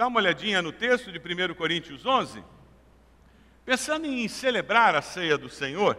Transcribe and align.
dar 0.00 0.06
uma 0.06 0.18
olhadinha 0.18 0.62
no 0.62 0.72
texto 0.72 1.12
de 1.12 1.18
1 1.18 1.52
Coríntios 1.52 2.06
11, 2.06 2.42
pensando 3.66 4.06
em 4.06 4.26
celebrar 4.28 4.94
a 4.94 5.02
ceia 5.02 5.36
do 5.36 5.50
Senhor, 5.50 5.94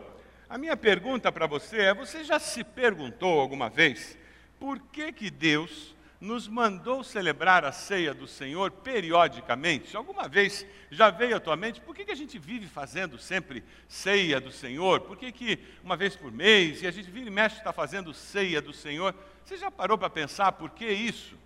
a 0.49 0.57
minha 0.57 0.75
pergunta 0.75 1.31
para 1.31 1.45
você 1.45 1.81
é: 1.81 1.93
você 1.93 2.23
já 2.23 2.39
se 2.39 2.63
perguntou 2.63 3.39
alguma 3.39 3.69
vez 3.69 4.17
por 4.59 4.79
que, 4.79 5.11
que 5.11 5.29
Deus 5.29 5.95
nos 6.19 6.47
mandou 6.47 7.03
celebrar 7.03 7.63
a 7.63 7.71
ceia 7.71 8.11
do 8.11 8.25
Senhor 8.25 8.71
periodicamente? 8.71 9.95
Alguma 9.95 10.27
vez 10.27 10.65
já 10.89 11.11
veio 11.11 11.35
à 11.35 11.39
tua 11.39 11.55
mente 11.55 11.79
por 11.79 11.95
que, 11.95 12.03
que 12.03 12.11
a 12.11 12.15
gente 12.15 12.39
vive 12.39 12.65
fazendo 12.65 13.19
sempre 13.19 13.63
ceia 13.87 14.41
do 14.41 14.51
Senhor? 14.51 15.01
Por 15.01 15.15
que, 15.15 15.31
que 15.31 15.59
uma 15.83 15.95
vez 15.95 16.15
por 16.15 16.31
mês 16.31 16.81
e 16.81 16.87
a 16.87 16.91
gente 16.91 17.11
vira 17.11 17.27
e 17.27 17.31
mexe 17.31 17.57
está 17.57 17.71
fazendo 17.71 18.15
ceia 18.15 18.63
do 18.63 18.73
Senhor? 18.73 19.13
Você 19.45 19.57
já 19.57 19.69
parou 19.69 19.95
para 19.95 20.09
pensar 20.09 20.53
por 20.53 20.71
que 20.71 20.89
isso? 20.89 21.39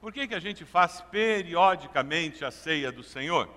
Por 0.00 0.12
que, 0.12 0.28
que 0.28 0.34
a 0.34 0.40
gente 0.40 0.64
faz 0.64 1.00
periodicamente 1.00 2.44
a 2.44 2.50
ceia 2.50 2.92
do 2.92 3.02
Senhor? 3.02 3.48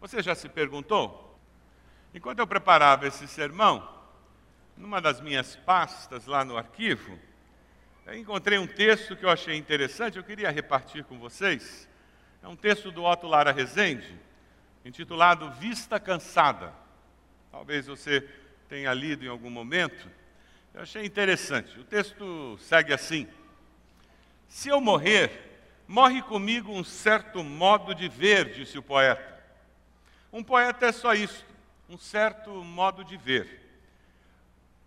Você 0.00 0.22
já 0.22 0.34
se 0.34 0.48
perguntou? 0.48 1.38
Enquanto 2.14 2.40
eu 2.40 2.46
preparava 2.46 3.06
esse 3.06 3.26
sermão, 3.26 3.88
numa 4.76 5.00
das 5.00 5.20
minhas 5.20 5.56
pastas 5.56 6.26
lá 6.26 6.44
no 6.44 6.56
arquivo, 6.56 7.18
eu 8.06 8.16
encontrei 8.16 8.58
um 8.58 8.66
texto 8.66 9.16
que 9.16 9.24
eu 9.24 9.30
achei 9.30 9.56
interessante, 9.56 10.18
eu 10.18 10.24
queria 10.24 10.50
repartir 10.50 11.04
com 11.04 11.18
vocês. 11.18 11.88
É 12.42 12.48
um 12.48 12.56
texto 12.56 12.90
do 12.90 13.04
Otto 13.04 13.26
Lara 13.26 13.52
Rezende, 13.52 14.18
intitulado 14.84 15.50
Vista 15.52 16.00
Cansada. 16.00 16.72
Talvez 17.50 17.86
você 17.86 18.28
tenha 18.68 18.92
lido 18.92 19.24
em 19.24 19.28
algum 19.28 19.50
momento. 19.50 20.08
Eu 20.74 20.82
achei 20.82 21.04
interessante. 21.04 21.78
O 21.78 21.84
texto 21.84 22.58
segue 22.58 22.92
assim: 22.92 23.28
Se 24.50 24.68
eu 24.68 24.80
morrer, 24.80 25.62
morre 25.86 26.20
comigo 26.22 26.72
um 26.72 26.82
certo 26.82 27.44
modo 27.44 27.94
de 27.94 28.08
ver, 28.08 28.52
disse 28.52 28.76
o 28.76 28.82
poeta. 28.82 29.40
Um 30.32 30.42
poeta 30.42 30.86
é 30.86 30.92
só 30.92 31.14
isso 31.14 31.46
um 31.88 31.96
certo 31.96 32.50
modo 32.64 33.04
de 33.04 33.16
ver. 33.16 33.60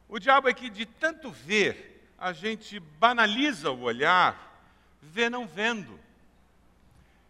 O 0.09 0.19
diabo 0.19 0.49
é 0.49 0.53
que 0.53 0.69
de 0.69 0.85
tanto 0.85 1.31
ver, 1.31 2.13
a 2.17 2.33
gente 2.33 2.77
banaliza 2.77 3.71
o 3.71 3.81
olhar, 3.81 4.61
vê 5.01 5.29
não 5.29 5.47
vendo. 5.47 5.97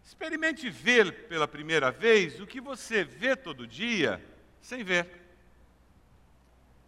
Experimente 0.04 0.72
ver 0.72 1.28
pela 1.28 1.48
primeira 1.48 1.92
vez 1.92 2.40
o 2.40 2.48
que 2.48 2.60
você 2.60 3.04
vê 3.04 3.36
todo 3.36 3.68
dia 3.68 4.24
sem 4.60 4.84
ver. 4.84 5.08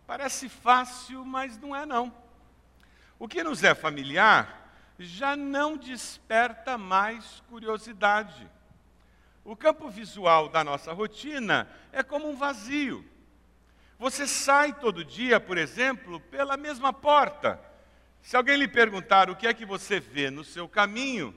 Parece 0.08 0.50
fácil, 0.50 1.24
mas 1.24 1.56
não 1.58 1.76
é 1.76 1.86
não. 1.86 2.12
O 3.20 3.28
que 3.28 3.44
nos 3.44 3.64
é 3.64 3.76
familiar 3.76 4.65
já 4.98 5.36
não 5.36 5.76
desperta 5.76 6.78
mais 6.78 7.42
curiosidade. 7.50 8.50
O 9.44 9.56
campo 9.56 9.90
visual 9.90 10.50
da 10.50 10.64
nossa 10.64 10.94
rotina 10.94 11.70
é 11.92 12.02
como 12.02 12.30
um 12.30 12.36
vazio. 12.36 13.06
Você 14.00 14.28
sai 14.28 14.74
todo 14.74 15.06
dia, 15.06 15.40
por 15.40 15.58
exemplo, 15.58 16.20
pela 16.20 16.58
mesma 16.58 16.92
porta. 16.92 17.60
Se 18.22 18.36
alguém 18.36 18.58
lhe 18.58 18.68
perguntar 18.68 19.30
o 19.30 19.36
que 19.36 19.48
é 19.48 19.54
que 19.54 19.66
você 19.66 20.00
vê 20.00 20.30
no 20.30 20.44
seu 20.44 20.68
caminho, 20.68 21.36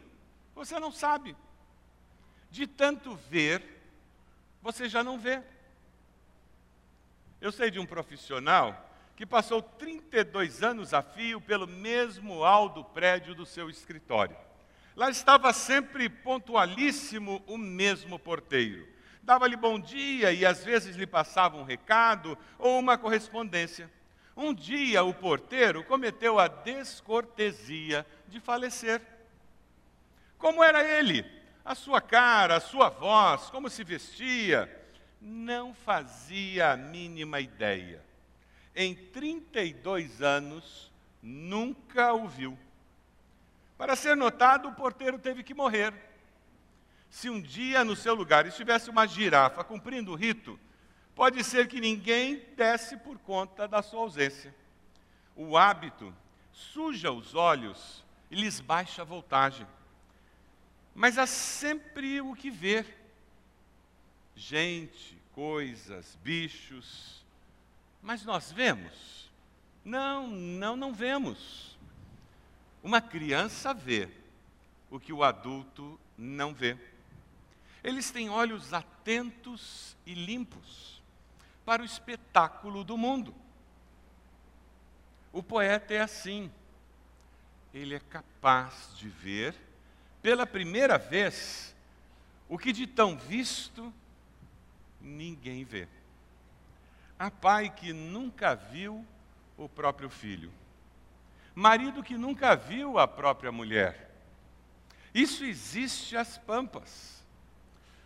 você 0.54 0.78
não 0.80 0.90
sabe. 0.90 1.36
De 2.50 2.66
tanto 2.66 3.14
ver, 3.14 3.62
você 4.62 4.88
já 4.88 5.04
não 5.04 5.18
vê. 5.18 5.42
Eu 7.40 7.52
sei 7.52 7.70
de 7.70 7.78
um 7.78 7.86
profissional 7.86 8.87
que 9.18 9.26
passou 9.26 9.60
32 9.60 10.62
anos 10.62 10.94
a 10.94 11.02
fio 11.02 11.40
pelo 11.40 11.66
mesmo 11.66 12.44
hall 12.44 12.68
do 12.68 12.84
prédio 12.84 13.34
do 13.34 13.44
seu 13.44 13.68
escritório. 13.68 14.36
Lá 14.94 15.10
estava 15.10 15.52
sempre 15.52 16.08
pontualíssimo 16.08 17.42
o 17.44 17.58
mesmo 17.58 18.16
porteiro. 18.16 18.86
Dava-lhe 19.20 19.56
bom 19.56 19.80
dia 19.80 20.30
e 20.30 20.46
às 20.46 20.64
vezes 20.64 20.94
lhe 20.94 21.04
passava 21.04 21.56
um 21.56 21.64
recado 21.64 22.38
ou 22.60 22.78
uma 22.78 22.96
correspondência. 22.96 23.90
Um 24.36 24.54
dia 24.54 25.02
o 25.02 25.12
porteiro 25.12 25.82
cometeu 25.82 26.38
a 26.38 26.46
descortesia 26.46 28.06
de 28.28 28.38
falecer. 28.38 29.02
Como 30.38 30.62
era 30.62 30.84
ele? 30.84 31.26
A 31.64 31.74
sua 31.74 32.00
cara, 32.00 32.54
a 32.54 32.60
sua 32.60 32.88
voz, 32.88 33.50
como 33.50 33.68
se 33.68 33.82
vestia? 33.82 34.72
Não 35.20 35.74
fazia 35.74 36.70
a 36.70 36.76
mínima 36.76 37.40
ideia. 37.40 38.06
Em 38.80 38.94
32 38.94 40.22
anos, 40.22 40.88
nunca 41.20 42.14
o 42.14 42.28
viu. 42.28 42.56
Para 43.76 43.96
ser 43.96 44.16
notado, 44.16 44.68
o 44.68 44.74
porteiro 44.76 45.18
teve 45.18 45.42
que 45.42 45.52
morrer. 45.52 45.92
Se 47.10 47.28
um 47.28 47.40
dia 47.40 47.84
no 47.84 47.96
seu 47.96 48.14
lugar 48.14 48.46
estivesse 48.46 48.88
uma 48.88 49.04
girafa 49.04 49.64
cumprindo 49.64 50.12
o 50.12 50.14
rito, 50.14 50.60
pode 51.12 51.42
ser 51.42 51.66
que 51.66 51.80
ninguém 51.80 52.36
desse 52.56 52.96
por 52.98 53.18
conta 53.18 53.66
da 53.66 53.82
sua 53.82 54.02
ausência. 54.02 54.54
O 55.34 55.56
hábito 55.56 56.14
suja 56.52 57.10
os 57.10 57.34
olhos 57.34 58.04
e 58.30 58.36
lhes 58.36 58.60
baixa 58.60 59.02
a 59.02 59.04
voltagem. 59.04 59.66
Mas 60.94 61.18
há 61.18 61.26
sempre 61.26 62.20
o 62.20 62.32
que 62.32 62.48
ver: 62.48 62.86
gente, 64.36 65.20
coisas, 65.32 66.16
bichos. 66.22 67.26
Mas 68.08 68.24
nós 68.24 68.50
vemos? 68.50 69.30
Não, 69.84 70.26
não, 70.28 70.74
não 70.74 70.94
vemos. 70.94 71.76
Uma 72.82 73.02
criança 73.02 73.74
vê 73.74 74.08
o 74.90 74.98
que 74.98 75.12
o 75.12 75.22
adulto 75.22 76.00
não 76.16 76.54
vê. 76.54 76.74
Eles 77.84 78.10
têm 78.10 78.30
olhos 78.30 78.72
atentos 78.72 79.94
e 80.06 80.14
limpos 80.14 81.02
para 81.66 81.82
o 81.82 81.84
espetáculo 81.84 82.82
do 82.82 82.96
mundo. 82.96 83.34
O 85.30 85.42
poeta 85.42 85.92
é 85.92 86.00
assim. 86.00 86.50
Ele 87.74 87.94
é 87.94 88.00
capaz 88.00 88.96
de 88.96 89.06
ver, 89.06 89.54
pela 90.22 90.46
primeira 90.46 90.96
vez, 90.96 91.76
o 92.48 92.56
que 92.56 92.72
de 92.72 92.86
tão 92.86 93.18
visto 93.18 93.92
ninguém 94.98 95.62
vê. 95.62 95.86
Há 97.18 97.30
pai 97.30 97.70
que 97.70 97.92
nunca 97.92 98.54
viu 98.54 99.04
o 99.56 99.68
próprio 99.68 100.08
filho 100.08 100.52
marido 101.58 102.04
que 102.04 102.16
nunca 102.16 102.54
viu 102.54 103.00
a 103.00 103.08
própria 103.08 103.50
mulher. 103.50 104.14
Isso 105.12 105.44
existe 105.44 106.16
às 106.16 106.38
pampas. 106.38 107.26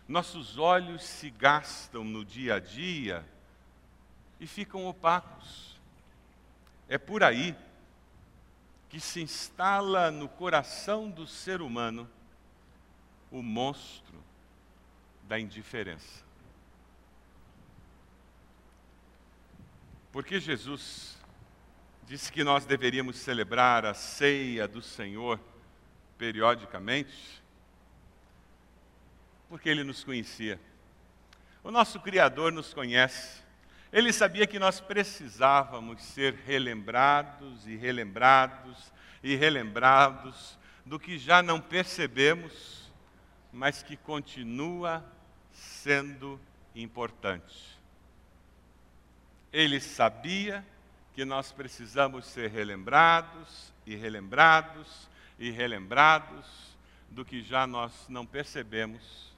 Nossos 0.07 0.57
olhos 0.57 1.03
se 1.03 1.29
gastam 1.29 2.03
no 2.03 2.25
dia 2.25 2.55
a 2.55 2.59
dia 2.59 3.23
e 4.39 4.47
ficam 4.47 4.87
opacos. 4.87 5.79
É 6.89 6.97
por 6.97 7.23
aí 7.23 7.55
que 8.89 8.99
se 8.99 9.21
instala 9.21 10.09
no 10.09 10.27
coração 10.27 11.07
do 11.07 11.27
ser 11.27 11.61
humano 11.61 12.09
o 13.31 13.43
monstro 13.43 14.19
da 15.27 15.39
indiferença. 15.39 16.22
Porque 20.13 20.39
Jesus 20.39 21.17
disse 22.03 22.31
que 22.31 22.43
nós 22.43 22.67
deveríamos 22.67 23.17
celebrar 23.17 23.83
a 23.83 23.95
ceia 23.95 24.67
do 24.67 24.79
Senhor 24.79 25.39
periodicamente, 26.19 27.41
porque 29.49 29.67
Ele 29.67 29.83
nos 29.83 30.03
conhecia. 30.03 30.59
O 31.63 31.71
nosso 31.71 31.99
Criador 31.99 32.51
nos 32.51 32.75
conhece. 32.75 33.41
Ele 33.91 34.13
sabia 34.13 34.45
que 34.45 34.59
nós 34.59 34.79
precisávamos 34.79 36.03
ser 36.03 36.35
relembrados 36.45 37.65
e 37.65 37.75
relembrados 37.75 38.93
e 39.23 39.35
relembrados 39.35 40.59
do 40.85 40.99
que 40.99 41.17
já 41.17 41.41
não 41.41 41.59
percebemos, 41.59 42.93
mas 43.51 43.81
que 43.81 43.97
continua 43.97 45.03
sendo 45.51 46.39
importante. 46.75 47.81
Ele 49.53 49.79
sabia 49.79 50.65
que 51.13 51.23
nós 51.23 51.51
precisamos 51.51 52.25
ser 52.25 52.49
relembrados 52.49 53.71
e 53.85 53.95
relembrados 53.95 55.07
e 55.37 55.51
relembrados 55.51 56.75
do 57.07 57.23
que 57.23 57.43
já 57.43 57.67
nós 57.67 58.07
não 58.09 58.25
percebemos, 58.25 59.31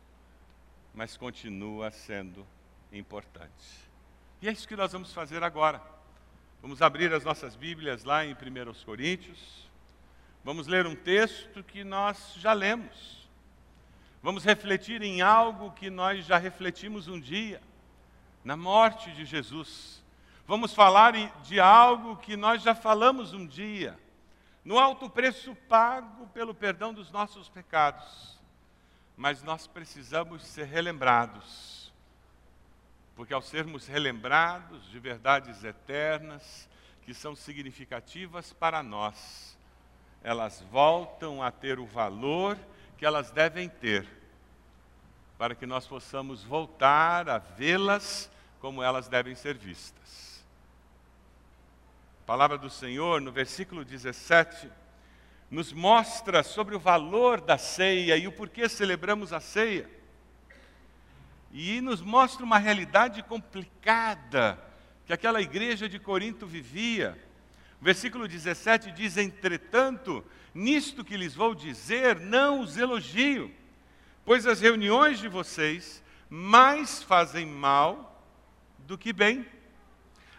mas 0.93 1.17
continua 1.17 1.91
sendo 1.91 2.47
importante. 2.93 3.83
E 4.41 4.47
é 4.47 4.53
isso 4.53 4.65
que 4.65 4.75
nós 4.77 4.93
vamos 4.93 5.11
fazer 5.11 5.43
agora. 5.43 5.81
Vamos 6.61 6.81
abrir 6.81 7.13
as 7.13 7.25
nossas 7.25 7.57
Bíblias 7.57 8.05
lá 8.05 8.25
em 8.25 8.31
1 8.31 8.85
Coríntios. 8.85 9.69
Vamos 10.45 10.65
ler 10.65 10.87
um 10.87 10.95
texto 10.95 11.61
que 11.61 11.83
nós 11.83 12.35
já 12.37 12.53
lemos. 12.53 13.27
Vamos 14.23 14.45
refletir 14.45 15.01
em 15.01 15.21
algo 15.21 15.71
que 15.71 15.89
nós 15.89 16.25
já 16.25 16.37
refletimos 16.37 17.09
um 17.09 17.19
dia, 17.19 17.61
na 18.45 18.55
morte 18.55 19.11
de 19.11 19.25
Jesus 19.25 20.04
Vamos 20.47 20.73
falar 20.73 21.13
de 21.41 21.59
algo 21.59 22.17
que 22.17 22.37
nós 22.37 22.61
já 22.61 22.75
falamos 22.75 23.33
um 23.33 23.47
dia, 23.47 23.97
no 24.63 24.77
alto 24.77 25.09
preço 25.09 25.55
pago 25.67 26.27
pelo 26.27 26.53
perdão 26.53 26.93
dos 26.93 27.11
nossos 27.11 27.49
pecados. 27.49 28.35
mas 29.17 29.41
nós 29.41 29.65
precisamos 29.65 30.45
ser 30.45 30.65
relembrados. 30.65 31.91
Porque 33.15 33.33
ao 33.33 33.41
sermos 33.41 33.87
relembrados 33.87 34.89
de 34.89 34.99
verdades 34.99 35.63
eternas, 35.63 36.67
que 37.03 37.13
são 37.13 37.35
significativas 37.35 38.51
para 38.51 38.83
nós, 38.83 39.57
elas 40.21 40.61
voltam 40.69 41.41
a 41.41 41.51
ter 41.51 41.79
o 41.79 41.85
valor 41.85 42.57
que 42.97 43.05
elas 43.05 43.31
devem 43.31 43.69
ter, 43.69 44.05
para 45.37 45.55
que 45.55 45.65
nós 45.65 45.87
possamos 45.87 46.43
voltar 46.43 47.29
a 47.29 47.37
vê-las 47.37 48.29
como 48.59 48.81
elas 48.81 49.07
devem 49.07 49.35
ser 49.35 49.57
vistas. 49.57 50.24
Palavra 52.25 52.57
do 52.57 52.71
Senhor, 52.71 53.21
no 53.21 53.31
versículo 53.31 53.85
17, 53.85 54.67
nos 55.51 55.71
mostra 55.71 56.41
sobre 56.41 56.75
o 56.75 56.79
valor 56.79 57.39
da 57.39 57.55
ceia 57.55 58.17
e 58.17 58.27
o 58.27 58.31
porquê 58.31 58.67
celebramos 58.67 59.31
a 59.31 59.39
ceia. 59.39 59.87
E 61.51 61.79
nos 61.81 62.01
mostra 62.01 62.43
uma 62.43 62.57
realidade 62.57 63.21
complicada 63.21 64.59
que 65.05 65.13
aquela 65.13 65.39
igreja 65.39 65.87
de 65.87 65.99
Corinto 65.99 66.47
vivia. 66.47 67.15
O 67.79 67.85
versículo 67.85 68.27
17 68.27 68.91
diz: 68.91 69.17
Entretanto, 69.17 70.25
nisto 70.51 71.05
que 71.05 71.15
lhes 71.15 71.35
vou 71.35 71.53
dizer, 71.53 72.19
não 72.19 72.61
os 72.61 72.75
elogio, 72.75 73.53
pois 74.25 74.47
as 74.47 74.61
reuniões 74.61 75.19
de 75.19 75.27
vocês 75.27 76.03
mais 76.27 77.03
fazem 77.03 77.45
mal 77.45 78.25
do 78.79 78.97
que 78.97 79.13
bem. 79.13 79.45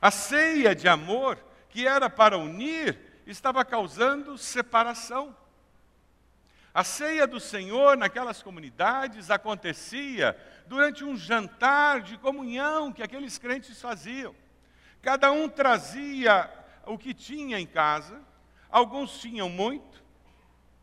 A 0.02 0.10
ceia 0.10 0.74
de 0.74 0.88
amor, 0.88 1.45
que 1.76 1.86
era 1.86 2.08
para 2.08 2.38
unir, 2.38 2.98
estava 3.26 3.62
causando 3.62 4.38
separação. 4.38 5.36
A 6.72 6.82
ceia 6.82 7.26
do 7.26 7.38
Senhor 7.38 7.98
naquelas 7.98 8.42
comunidades 8.42 9.30
acontecia 9.30 10.34
durante 10.66 11.04
um 11.04 11.14
jantar 11.18 12.00
de 12.00 12.16
comunhão 12.16 12.90
que 12.90 13.02
aqueles 13.02 13.36
crentes 13.36 13.78
faziam. 13.78 14.34
Cada 15.02 15.30
um 15.30 15.50
trazia 15.50 16.50
o 16.86 16.96
que 16.96 17.12
tinha 17.12 17.60
em 17.60 17.66
casa, 17.66 18.22
alguns 18.70 19.18
tinham 19.18 19.50
muito, 19.50 20.02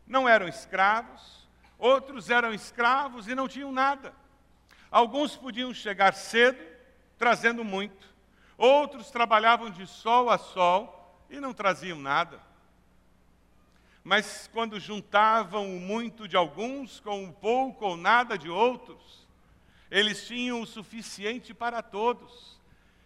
não 0.06 0.28
eram 0.28 0.46
escravos, 0.46 1.48
outros 1.76 2.30
eram 2.30 2.54
escravos 2.54 3.26
e 3.26 3.34
não 3.34 3.48
tinham 3.48 3.72
nada. 3.72 4.14
Alguns 4.92 5.34
podiam 5.34 5.74
chegar 5.74 6.14
cedo, 6.14 6.64
trazendo 7.18 7.64
muito, 7.64 8.13
outros 8.56 9.10
trabalhavam 9.10 9.70
de 9.70 9.86
sol 9.86 10.30
a 10.30 10.38
sol 10.38 11.22
e 11.28 11.40
não 11.40 11.52
traziam 11.52 11.98
nada. 11.98 12.40
Mas 14.02 14.48
quando 14.52 14.78
juntavam 14.78 15.76
o 15.76 15.80
muito 15.80 16.28
de 16.28 16.36
alguns 16.36 17.00
com 17.00 17.24
o 17.24 17.32
pouco 17.32 17.86
ou 17.86 17.96
nada 17.96 18.36
de 18.36 18.50
outros, 18.50 19.26
eles 19.90 20.26
tinham 20.26 20.60
o 20.60 20.66
suficiente 20.66 21.54
para 21.54 21.82
todos. 21.82 22.60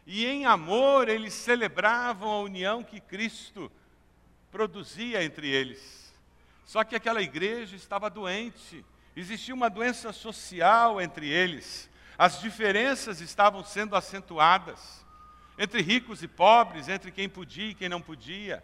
E 0.07 0.27
em 0.27 0.47
amor 0.47 1.09
eles 1.09 1.35
celebravam 1.35 2.31
a 2.31 2.41
união 2.41 2.83
que 2.83 3.01
Cristo 3.01 3.71
produzia 4.51 5.23
entre 5.23 5.49
eles. 5.49 6.13
Só 6.65 6.83
que 6.83 6.97
aquela 6.97 7.23
igreja 7.23 7.77
estava 7.77 8.11
doente, 8.11 8.85
existia 9.15 9.55
uma 9.55 9.71
doença 9.71 10.13
social 10.13 11.01
entre 11.01 11.29
eles, 11.29 11.89
as 12.17 12.41
diferenças 12.41 13.21
estavam 13.21 13.65
sendo 13.65 13.95
acentuadas 13.95 15.07
entre 15.59 15.83
ricos 15.83 16.23
e 16.23 16.29
pobres, 16.29 16.89
entre 16.89 17.11
quem 17.11 17.29
podia 17.29 17.71
e 17.71 17.75
quem 17.75 17.89
não 17.89 18.01
podia. 18.01 18.63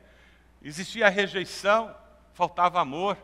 Existia 0.62 1.08
rejeição, 1.08 1.94
faltava 2.32 2.80
amor. 2.80 3.18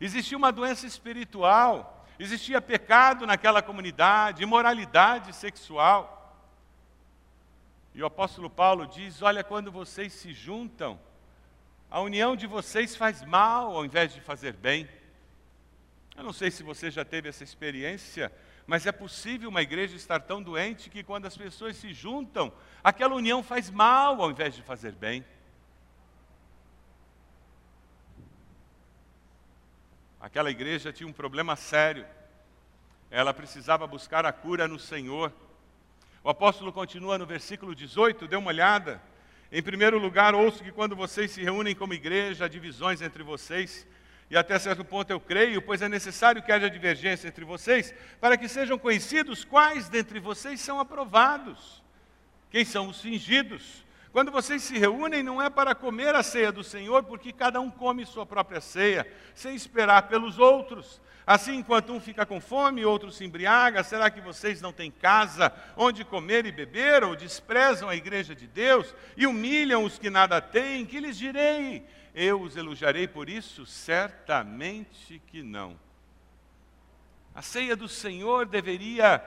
Existia 0.00 0.36
uma 0.36 0.52
doença 0.52 0.86
espiritual, 0.86 2.06
existia 2.18 2.60
pecado 2.60 3.26
naquela 3.26 3.62
comunidade, 3.62 4.42
imoralidade 4.42 5.32
sexual. 5.32 6.14
E 7.94 8.02
o 8.02 8.06
apóstolo 8.06 8.50
Paulo 8.50 8.86
diz: 8.86 9.22
Olha, 9.22 9.42
quando 9.42 9.72
vocês 9.72 10.12
se 10.12 10.32
juntam, 10.32 11.00
a 11.90 12.00
união 12.00 12.36
de 12.36 12.46
vocês 12.46 12.94
faz 12.94 13.22
mal 13.22 13.76
ao 13.76 13.84
invés 13.84 14.12
de 14.12 14.20
fazer 14.20 14.52
bem. 14.52 14.88
Eu 16.16 16.24
não 16.24 16.32
sei 16.32 16.50
se 16.50 16.62
você 16.62 16.90
já 16.90 17.04
teve 17.04 17.28
essa 17.28 17.42
experiência, 17.42 18.30
mas 18.66 18.86
é 18.86 18.92
possível 18.92 19.50
uma 19.50 19.62
igreja 19.62 19.94
estar 19.94 20.20
tão 20.20 20.42
doente 20.42 20.88
que 20.88 21.02
quando 21.02 21.26
as 21.26 21.36
pessoas 21.36 21.76
se 21.76 21.92
juntam, 21.92 22.52
aquela 22.82 23.14
união 23.14 23.42
faz 23.42 23.70
mal 23.70 24.20
ao 24.22 24.30
invés 24.30 24.54
de 24.54 24.62
fazer 24.62 24.92
bem. 24.92 25.24
Aquela 30.18 30.50
igreja 30.50 30.92
tinha 30.92 31.06
um 31.06 31.12
problema 31.12 31.54
sério. 31.54 32.06
Ela 33.10 33.34
precisava 33.34 33.86
buscar 33.86 34.24
a 34.24 34.32
cura 34.32 34.66
no 34.66 34.78
Senhor. 34.78 35.30
O 36.22 36.30
apóstolo 36.30 36.72
continua 36.72 37.18
no 37.18 37.26
versículo 37.26 37.74
18, 37.74 38.26
dê 38.26 38.34
uma 38.34 38.48
olhada. 38.48 39.02
Em 39.52 39.62
primeiro 39.62 39.98
lugar, 39.98 40.34
ouço 40.34 40.64
que 40.64 40.72
quando 40.72 40.96
vocês 40.96 41.30
se 41.30 41.42
reúnem 41.42 41.74
como 41.74 41.92
igreja, 41.92 42.46
há 42.46 42.48
divisões 42.48 43.02
entre 43.02 43.22
vocês 43.22 43.86
e 44.34 44.36
até 44.36 44.58
certo 44.58 44.84
ponto 44.84 45.08
eu 45.12 45.20
creio, 45.20 45.62
pois 45.62 45.80
é 45.80 45.88
necessário 45.88 46.42
que 46.42 46.50
haja 46.50 46.68
divergência 46.68 47.28
entre 47.28 47.44
vocês, 47.44 47.94
para 48.20 48.36
que 48.36 48.48
sejam 48.48 48.76
conhecidos 48.76 49.44
quais 49.44 49.88
dentre 49.88 50.18
vocês 50.18 50.60
são 50.60 50.80
aprovados, 50.80 51.80
quem 52.50 52.64
são 52.64 52.88
os 52.88 53.00
fingidos. 53.00 53.84
Quando 54.10 54.32
vocês 54.32 54.60
se 54.64 54.76
reúnem, 54.76 55.22
não 55.22 55.40
é 55.40 55.48
para 55.48 55.72
comer 55.72 56.16
a 56.16 56.22
ceia 56.24 56.50
do 56.50 56.64
Senhor, 56.64 57.04
porque 57.04 57.32
cada 57.32 57.60
um 57.60 57.70
come 57.70 58.04
sua 58.04 58.26
própria 58.26 58.60
ceia, 58.60 59.06
sem 59.36 59.54
esperar 59.54 60.08
pelos 60.08 60.36
outros. 60.40 61.00
Assim, 61.26 61.56
enquanto 61.56 61.92
um 61.92 62.00
fica 62.00 62.26
com 62.26 62.40
fome, 62.40 62.84
outro 62.84 63.10
se 63.10 63.24
embriaga, 63.24 63.82
será 63.82 64.10
que 64.10 64.20
vocês 64.20 64.60
não 64.60 64.72
têm 64.72 64.90
casa 64.90 65.52
onde 65.76 66.04
comer 66.04 66.44
e 66.44 66.52
beber, 66.52 67.02
ou 67.02 67.16
desprezam 67.16 67.88
a 67.88 67.96
igreja 67.96 68.34
de 68.34 68.46
Deus 68.46 68.94
e 69.16 69.26
humilham 69.26 69.84
os 69.84 69.98
que 69.98 70.10
nada 70.10 70.40
têm? 70.40 70.84
Que 70.84 71.00
lhes 71.00 71.16
direi? 71.16 71.86
eu 72.14 72.40
os 72.40 72.56
elogiarei 72.56 73.08
por 73.08 73.28
isso? 73.28 73.66
Certamente 73.66 75.20
que 75.26 75.42
não. 75.42 75.76
A 77.34 77.42
ceia 77.42 77.74
do 77.74 77.88
Senhor 77.88 78.46
deveria 78.46 79.22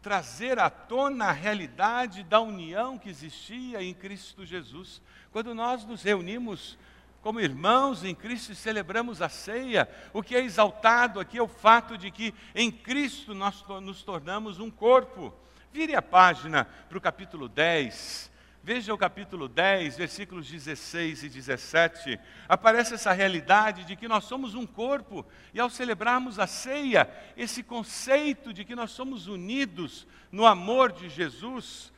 trazer 0.00 0.58
à 0.58 0.70
tona 0.70 1.26
a 1.26 1.32
realidade 1.32 2.24
da 2.24 2.40
união 2.40 2.98
que 2.98 3.10
existia 3.10 3.82
em 3.82 3.92
Cristo 3.92 4.46
Jesus. 4.46 5.02
Quando 5.30 5.54
nós 5.54 5.84
nos 5.84 6.02
reunimos 6.02 6.78
como 7.22 7.40
irmãos 7.40 8.02
em 8.02 8.14
Cristo 8.16 8.52
celebramos 8.52 9.22
a 9.22 9.28
ceia, 9.28 9.88
o 10.12 10.24
que 10.24 10.34
é 10.34 10.40
exaltado 10.40 11.20
aqui 11.20 11.38
é 11.38 11.42
o 11.42 11.46
fato 11.46 11.96
de 11.96 12.10
que 12.10 12.34
em 12.52 12.70
Cristo 12.70 13.32
nós 13.32 13.64
nos 13.80 14.02
tornamos 14.02 14.58
um 14.58 14.68
corpo. 14.68 15.32
Vire 15.72 15.94
a 15.94 16.02
página 16.02 16.64
para 16.88 16.98
o 16.98 17.00
capítulo 17.00 17.48
10. 17.48 18.30
Veja 18.64 18.92
o 18.92 18.98
capítulo 18.98 19.48
10, 19.48 19.96
versículos 19.96 20.48
16 20.50 21.22
e 21.22 21.28
17. 21.28 22.18
Aparece 22.48 22.94
essa 22.94 23.12
realidade 23.12 23.84
de 23.84 23.94
que 23.94 24.08
nós 24.08 24.24
somos 24.24 24.56
um 24.56 24.66
corpo, 24.66 25.24
e 25.54 25.60
ao 25.60 25.70
celebrarmos 25.70 26.40
a 26.40 26.46
ceia, 26.48 27.08
esse 27.36 27.62
conceito 27.62 28.52
de 28.52 28.64
que 28.64 28.74
nós 28.74 28.90
somos 28.90 29.28
unidos 29.28 30.08
no 30.30 30.44
amor 30.44 30.90
de 30.90 31.08
Jesus 31.08 31.91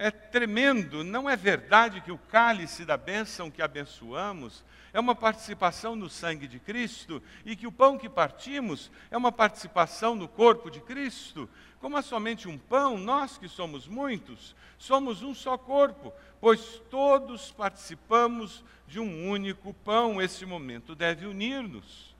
é 0.00 0.10
tremendo. 0.10 1.04
Não 1.04 1.28
é 1.28 1.36
verdade 1.36 2.00
que 2.00 2.10
o 2.10 2.16
cálice 2.16 2.86
da 2.86 2.96
bênção 2.96 3.50
que 3.50 3.60
abençoamos 3.60 4.64
é 4.94 4.98
uma 4.98 5.14
participação 5.14 5.94
no 5.94 6.08
sangue 6.08 6.48
de 6.48 6.58
Cristo 6.58 7.22
e 7.44 7.54
que 7.54 7.66
o 7.66 7.72
pão 7.72 7.98
que 7.98 8.08
partimos 8.08 8.90
é 9.10 9.16
uma 9.16 9.30
participação 9.30 10.16
no 10.16 10.26
corpo 10.26 10.70
de 10.70 10.80
Cristo? 10.80 11.46
Como 11.80 11.98
há 11.98 12.02
somente 12.02 12.48
um 12.48 12.56
pão, 12.56 12.96
nós 12.96 13.36
que 13.36 13.46
somos 13.46 13.86
muitos, 13.86 14.56
somos 14.78 15.22
um 15.22 15.34
só 15.34 15.58
corpo, 15.58 16.14
pois 16.40 16.80
todos 16.90 17.52
participamos 17.52 18.64
de 18.88 18.98
um 18.98 19.28
único 19.28 19.74
pão. 19.84 20.20
Esse 20.20 20.46
momento 20.46 20.94
deve 20.94 21.26
unir-nos. 21.26 22.16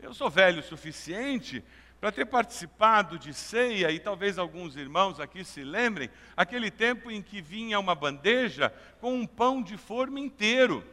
Eu 0.00 0.14
sou 0.14 0.30
velho 0.30 0.60
o 0.60 0.64
suficiente 0.64 1.62
para 2.02 2.10
ter 2.10 2.26
participado 2.26 3.16
de 3.16 3.32
ceia, 3.32 3.92
e 3.92 4.00
talvez 4.00 4.36
alguns 4.36 4.74
irmãos 4.74 5.20
aqui 5.20 5.44
se 5.44 5.62
lembrem, 5.62 6.10
aquele 6.36 6.68
tempo 6.68 7.12
em 7.12 7.22
que 7.22 7.40
vinha 7.40 7.78
uma 7.78 7.94
bandeja 7.94 8.74
com 9.00 9.14
um 9.14 9.24
pão 9.24 9.62
de 9.62 9.76
forma 9.76 10.18
inteiro, 10.18 10.84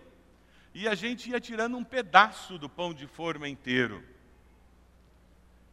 e 0.71 0.87
a 0.87 0.93
gente 0.93 1.31
ia 1.31 1.39
tirando 1.39 1.75
um 1.75 1.83
pedaço 1.83 2.59
do 2.59 2.69
pão 2.69 2.93
de 2.93 3.07
forma 3.07 3.49
inteiro. 3.49 4.03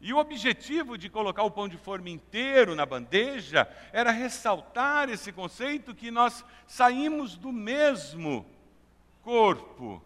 E 0.01 0.11
o 0.11 0.17
objetivo 0.17 0.97
de 0.97 1.11
colocar 1.11 1.43
o 1.43 1.51
pão 1.51 1.69
de 1.69 1.77
forma 1.77 2.09
inteiro 2.09 2.75
na 2.75 2.87
bandeja 2.87 3.69
era 3.93 4.11
ressaltar 4.11 5.11
esse 5.11 5.31
conceito 5.33 5.95
que 5.95 6.11
nós 6.11 6.43
saímos 6.67 7.37
do 7.37 7.53
mesmo 7.53 8.47
corpo. 9.23 10.03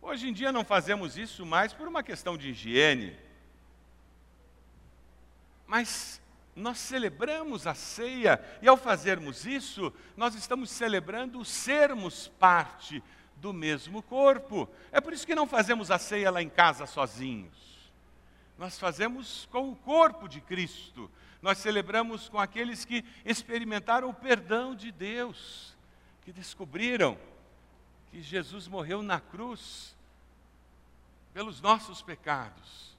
Hoje 0.00 0.28
em 0.28 0.32
dia 0.32 0.52
não 0.52 0.64
fazemos 0.64 1.18
isso 1.18 1.44
mais 1.44 1.72
por 1.72 1.88
uma 1.88 2.04
questão 2.04 2.38
de 2.38 2.50
higiene. 2.50 3.28
Mas 5.70 6.20
nós 6.56 6.78
celebramos 6.78 7.64
a 7.64 7.74
ceia 7.74 8.44
e 8.60 8.66
ao 8.66 8.76
fazermos 8.76 9.46
isso, 9.46 9.92
nós 10.16 10.34
estamos 10.34 10.68
celebrando 10.68 11.44
sermos 11.44 12.26
parte 12.26 13.00
do 13.36 13.52
mesmo 13.52 14.02
corpo. 14.02 14.68
É 14.90 15.00
por 15.00 15.12
isso 15.12 15.24
que 15.24 15.32
não 15.32 15.46
fazemos 15.46 15.88
a 15.88 15.96
ceia 15.96 16.28
lá 16.28 16.42
em 16.42 16.48
casa 16.48 16.86
sozinhos. 16.86 17.54
nós 18.58 18.80
fazemos 18.80 19.46
com 19.52 19.70
o 19.70 19.76
corpo 19.76 20.28
de 20.28 20.40
Cristo. 20.40 21.08
Nós 21.40 21.58
celebramos 21.58 22.28
com 22.28 22.40
aqueles 22.40 22.84
que 22.84 23.04
experimentaram 23.24 24.10
o 24.10 24.14
perdão 24.14 24.74
de 24.74 24.90
Deus, 24.90 25.76
que 26.24 26.32
descobriram 26.32 27.16
que 28.10 28.20
Jesus 28.20 28.66
morreu 28.66 29.02
na 29.04 29.20
cruz 29.20 29.96
pelos 31.32 31.60
nossos 31.60 32.02
pecados. 32.02 32.98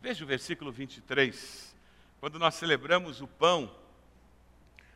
Veja 0.00 0.22
o 0.24 0.28
versículo 0.28 0.70
23. 0.70 1.74
Quando 2.20 2.38
nós 2.38 2.54
celebramos 2.54 3.20
o 3.20 3.26
pão, 3.26 3.68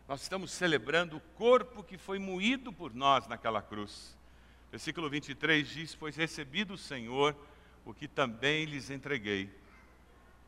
nós 0.06 0.22
estamos 0.22 0.52
celebrando 0.52 1.16
o 1.16 1.20
corpo 1.36 1.82
que 1.82 1.98
foi 1.98 2.20
moído 2.20 2.72
por 2.72 2.94
nós 2.94 3.26
naquela 3.26 3.60
cruz. 3.60 4.16
Versículo 4.70 5.10
23 5.10 5.68
diz: 5.68 5.94
Pois 5.96 6.14
recebi 6.14 6.62
do 6.62 6.78
Senhor 6.78 7.34
o 7.84 7.92
que 7.92 8.06
também 8.06 8.64
lhes 8.64 8.90
entreguei. 8.90 9.50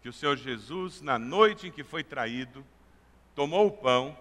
Que 0.00 0.08
o 0.08 0.12
Senhor 0.12 0.37
Jesus, 0.37 1.00
na 1.00 1.18
noite 1.18 1.66
em 1.66 1.73
que 1.73 1.82
foi 1.82 2.04
traído, 2.04 2.64
tomou 3.34 3.66
o 3.66 3.73
pão, 3.73 4.16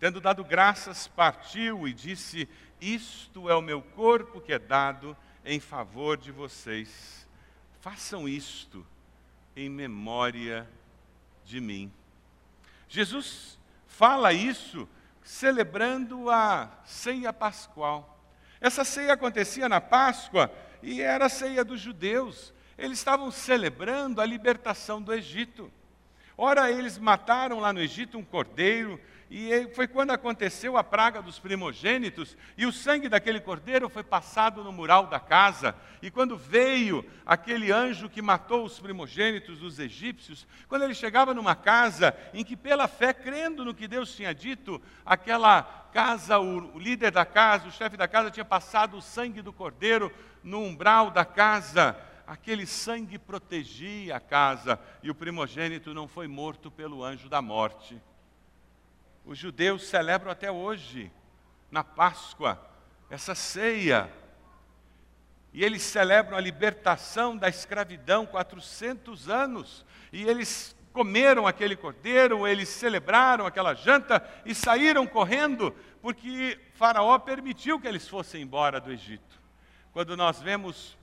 tendo 0.00 0.22
dado 0.22 0.42
graças, 0.42 1.06
partiu 1.06 1.86
e 1.86 1.92
disse: 1.92 2.48
Isto 2.80 3.50
é 3.50 3.54
o 3.54 3.60
meu 3.60 3.82
corpo 3.82 4.40
que 4.40 4.54
é 4.54 4.58
dado 4.58 5.14
em 5.44 5.60
favor 5.60 6.16
de 6.16 6.32
vocês. 6.32 7.28
Façam 7.82 8.26
isto 8.26 8.86
em 9.56 9.70
memória 9.70 10.68
de 11.44 11.60
mim. 11.60 11.90
Jesus 12.88 13.58
fala 13.86 14.32
isso 14.32 14.86
celebrando 15.24 16.30
a 16.30 16.70
ceia 16.84 17.32
pascual. 17.32 18.20
Essa 18.60 18.84
ceia 18.84 19.14
acontecia 19.14 19.68
na 19.68 19.80
Páscoa 19.80 20.52
e 20.82 21.00
era 21.00 21.26
a 21.26 21.30
ceia 21.30 21.64
dos 21.64 21.80
judeus. 21.80 22.52
Eles 22.76 22.98
estavam 22.98 23.30
celebrando 23.30 24.20
a 24.20 24.26
libertação 24.26 25.00
do 25.00 25.12
Egito. 25.12 25.72
Ora, 26.36 26.70
eles 26.70 26.98
mataram 26.98 27.58
lá 27.58 27.72
no 27.72 27.80
Egito 27.80 28.18
um 28.18 28.24
cordeiro, 28.24 29.00
e 29.28 29.68
foi 29.74 29.88
quando 29.88 30.12
aconteceu 30.12 30.76
a 30.76 30.84
praga 30.84 31.20
dos 31.20 31.38
primogênitos, 31.38 32.36
e 32.56 32.64
o 32.64 32.72
sangue 32.72 33.08
daquele 33.08 33.40
cordeiro 33.40 33.88
foi 33.88 34.04
passado 34.04 34.62
no 34.62 34.70
mural 34.70 35.08
da 35.08 35.18
casa. 35.18 35.74
E 36.00 36.10
quando 36.10 36.36
veio 36.36 37.04
aquele 37.24 37.72
anjo 37.72 38.08
que 38.08 38.22
matou 38.22 38.64
os 38.64 38.78
primogênitos 38.78 39.58
dos 39.58 39.80
egípcios, 39.80 40.46
quando 40.68 40.82
ele 40.82 40.94
chegava 40.94 41.34
numa 41.34 41.56
casa 41.56 42.16
em 42.32 42.44
que, 42.44 42.56
pela 42.56 42.86
fé, 42.86 43.12
crendo 43.12 43.64
no 43.64 43.74
que 43.74 43.88
Deus 43.88 44.14
tinha 44.14 44.32
dito, 44.32 44.80
aquela 45.04 45.62
casa, 45.92 46.38
o 46.38 46.78
líder 46.78 47.10
da 47.10 47.24
casa, 47.24 47.66
o 47.66 47.72
chefe 47.72 47.96
da 47.96 48.06
casa, 48.06 48.30
tinha 48.30 48.44
passado 48.44 48.96
o 48.96 49.02
sangue 49.02 49.42
do 49.42 49.52
cordeiro 49.52 50.12
no 50.42 50.60
umbral 50.60 51.10
da 51.10 51.24
casa, 51.24 51.96
aquele 52.28 52.64
sangue 52.64 53.18
protegia 53.18 54.16
a 54.16 54.20
casa, 54.20 54.78
e 55.02 55.10
o 55.10 55.14
primogênito 55.14 55.92
não 55.92 56.06
foi 56.06 56.28
morto 56.28 56.70
pelo 56.70 57.02
anjo 57.02 57.28
da 57.28 57.42
morte 57.42 58.00
os 59.26 59.36
judeus 59.36 59.82
celebram 59.88 60.30
até 60.30 60.50
hoje, 60.52 61.10
na 61.68 61.82
Páscoa, 61.82 62.64
essa 63.10 63.34
ceia. 63.34 64.08
E 65.52 65.64
eles 65.64 65.82
celebram 65.82 66.36
a 66.36 66.40
libertação 66.40 67.36
da 67.36 67.48
escravidão, 67.48 68.24
400 68.24 69.28
anos. 69.28 69.84
E 70.12 70.22
eles 70.22 70.76
comeram 70.92 71.44
aquele 71.46 71.74
cordeiro, 71.74 72.46
eles 72.46 72.68
celebraram 72.68 73.44
aquela 73.44 73.74
janta 73.74 74.24
e 74.44 74.54
saíram 74.54 75.06
correndo, 75.06 75.74
porque 76.00 76.58
Faraó 76.74 77.18
permitiu 77.18 77.80
que 77.80 77.88
eles 77.88 78.08
fossem 78.08 78.42
embora 78.42 78.80
do 78.80 78.92
Egito. 78.92 79.42
Quando 79.92 80.16
nós 80.16 80.40
vemos 80.40 80.96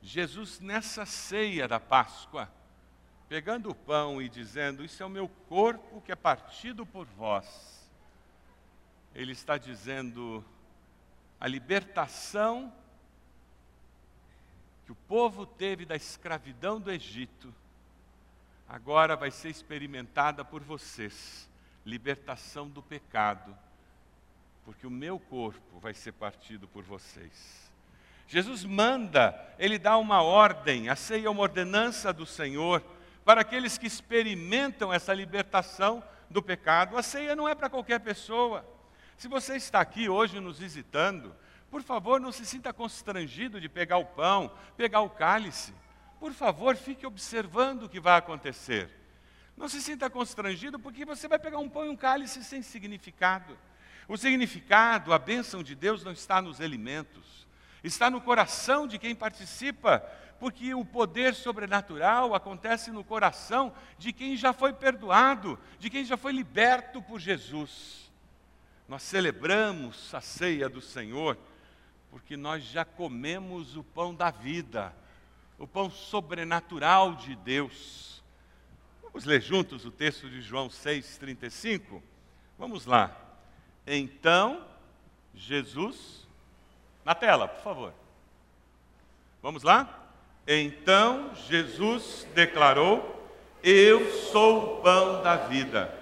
Jesus 0.00 0.60
nessa 0.60 1.04
ceia 1.04 1.68
da 1.68 1.78
Páscoa, 1.78 2.50
pegando 3.30 3.70
o 3.70 3.74
pão 3.74 4.20
e 4.20 4.28
dizendo: 4.28 4.84
Isso 4.84 5.00
é 5.00 5.06
o 5.06 5.08
meu 5.08 5.28
corpo 5.48 6.00
que 6.00 6.10
é 6.10 6.16
partido 6.16 6.84
por 6.84 7.06
vós. 7.06 7.88
Ele 9.14 9.30
está 9.30 9.56
dizendo: 9.56 10.44
a 11.38 11.46
libertação 11.46 12.72
que 14.84 14.90
o 14.90 14.96
povo 14.96 15.46
teve 15.46 15.86
da 15.86 15.94
escravidão 15.94 16.80
do 16.80 16.90
Egito, 16.90 17.54
agora 18.68 19.14
vai 19.14 19.30
ser 19.30 19.48
experimentada 19.48 20.44
por 20.44 20.60
vocês 20.60 21.48
libertação 21.86 22.68
do 22.68 22.82
pecado, 22.82 23.56
porque 24.64 24.86
o 24.86 24.90
meu 24.90 25.18
corpo 25.18 25.78
vai 25.78 25.94
ser 25.94 26.12
partido 26.12 26.66
por 26.66 26.82
vocês. 26.82 27.70
Jesus 28.26 28.64
manda, 28.64 29.34
ele 29.58 29.78
dá 29.78 29.96
uma 29.96 30.20
ordem, 30.20 30.88
a 30.88 30.96
ceia 30.96 31.26
é 31.26 31.30
uma 31.30 31.42
ordenança 31.42 32.12
do 32.12 32.26
Senhor 32.26 32.84
para 33.30 33.42
aqueles 33.42 33.78
que 33.78 33.86
experimentam 33.86 34.92
essa 34.92 35.14
libertação 35.14 36.02
do 36.28 36.42
pecado. 36.42 36.98
A 36.98 37.02
ceia 37.02 37.36
não 37.36 37.48
é 37.48 37.54
para 37.54 37.70
qualquer 37.70 38.00
pessoa. 38.00 38.68
Se 39.16 39.28
você 39.28 39.54
está 39.54 39.80
aqui 39.80 40.08
hoje 40.08 40.40
nos 40.40 40.58
visitando, 40.58 41.32
por 41.70 41.80
favor, 41.80 42.18
não 42.18 42.32
se 42.32 42.44
sinta 42.44 42.72
constrangido 42.72 43.60
de 43.60 43.68
pegar 43.68 43.98
o 43.98 44.04
pão, 44.04 44.52
pegar 44.76 45.02
o 45.02 45.10
cálice. 45.10 45.72
Por 46.18 46.32
favor, 46.32 46.74
fique 46.74 47.06
observando 47.06 47.84
o 47.84 47.88
que 47.88 48.00
vai 48.00 48.18
acontecer. 48.18 48.90
Não 49.56 49.68
se 49.68 49.80
sinta 49.80 50.10
constrangido 50.10 50.76
porque 50.76 51.04
você 51.04 51.28
vai 51.28 51.38
pegar 51.38 51.58
um 51.58 51.68
pão 51.68 51.86
e 51.86 51.88
um 51.88 51.96
cálice 51.96 52.42
sem 52.42 52.62
significado. 52.62 53.56
O 54.08 54.16
significado, 54.16 55.12
a 55.12 55.20
bênção 55.20 55.62
de 55.62 55.76
Deus 55.76 56.02
não 56.02 56.10
está 56.10 56.42
nos 56.42 56.60
alimentos, 56.60 57.46
está 57.84 58.10
no 58.10 58.20
coração 58.20 58.88
de 58.88 58.98
quem 58.98 59.14
participa 59.14 60.04
porque 60.40 60.74
o 60.74 60.86
poder 60.86 61.34
sobrenatural 61.34 62.34
acontece 62.34 62.90
no 62.90 63.04
coração 63.04 63.72
de 63.98 64.10
quem 64.10 64.38
já 64.38 64.54
foi 64.54 64.72
perdoado, 64.72 65.58
de 65.78 65.90
quem 65.90 66.02
já 66.02 66.16
foi 66.16 66.32
liberto 66.32 67.02
por 67.02 67.20
Jesus. 67.20 68.10
Nós 68.88 69.02
celebramos 69.02 70.12
a 70.14 70.20
ceia 70.22 70.66
do 70.66 70.80
Senhor 70.80 71.36
porque 72.10 72.38
nós 72.38 72.64
já 72.64 72.84
comemos 72.84 73.76
o 73.76 73.84
pão 73.84 74.14
da 74.14 74.30
vida, 74.30 74.92
o 75.58 75.66
pão 75.66 75.90
sobrenatural 75.90 77.14
de 77.14 77.36
Deus. 77.36 78.22
Vamos 79.02 79.26
ler 79.26 79.42
juntos 79.42 79.84
o 79.84 79.92
texto 79.92 80.28
de 80.28 80.40
João 80.40 80.68
6,35? 80.68 82.02
Vamos 82.58 82.86
lá. 82.86 83.14
Então, 83.86 84.66
Jesus, 85.34 86.26
na 87.04 87.14
tela, 87.14 87.46
por 87.46 87.62
favor. 87.62 87.94
Vamos 89.42 89.62
lá? 89.62 89.98
Então 90.46 91.30
Jesus 91.48 92.26
declarou: 92.34 93.28
Eu 93.62 94.10
sou 94.10 94.78
o 94.78 94.82
pão 94.82 95.22
da 95.22 95.36
vida. 95.36 95.94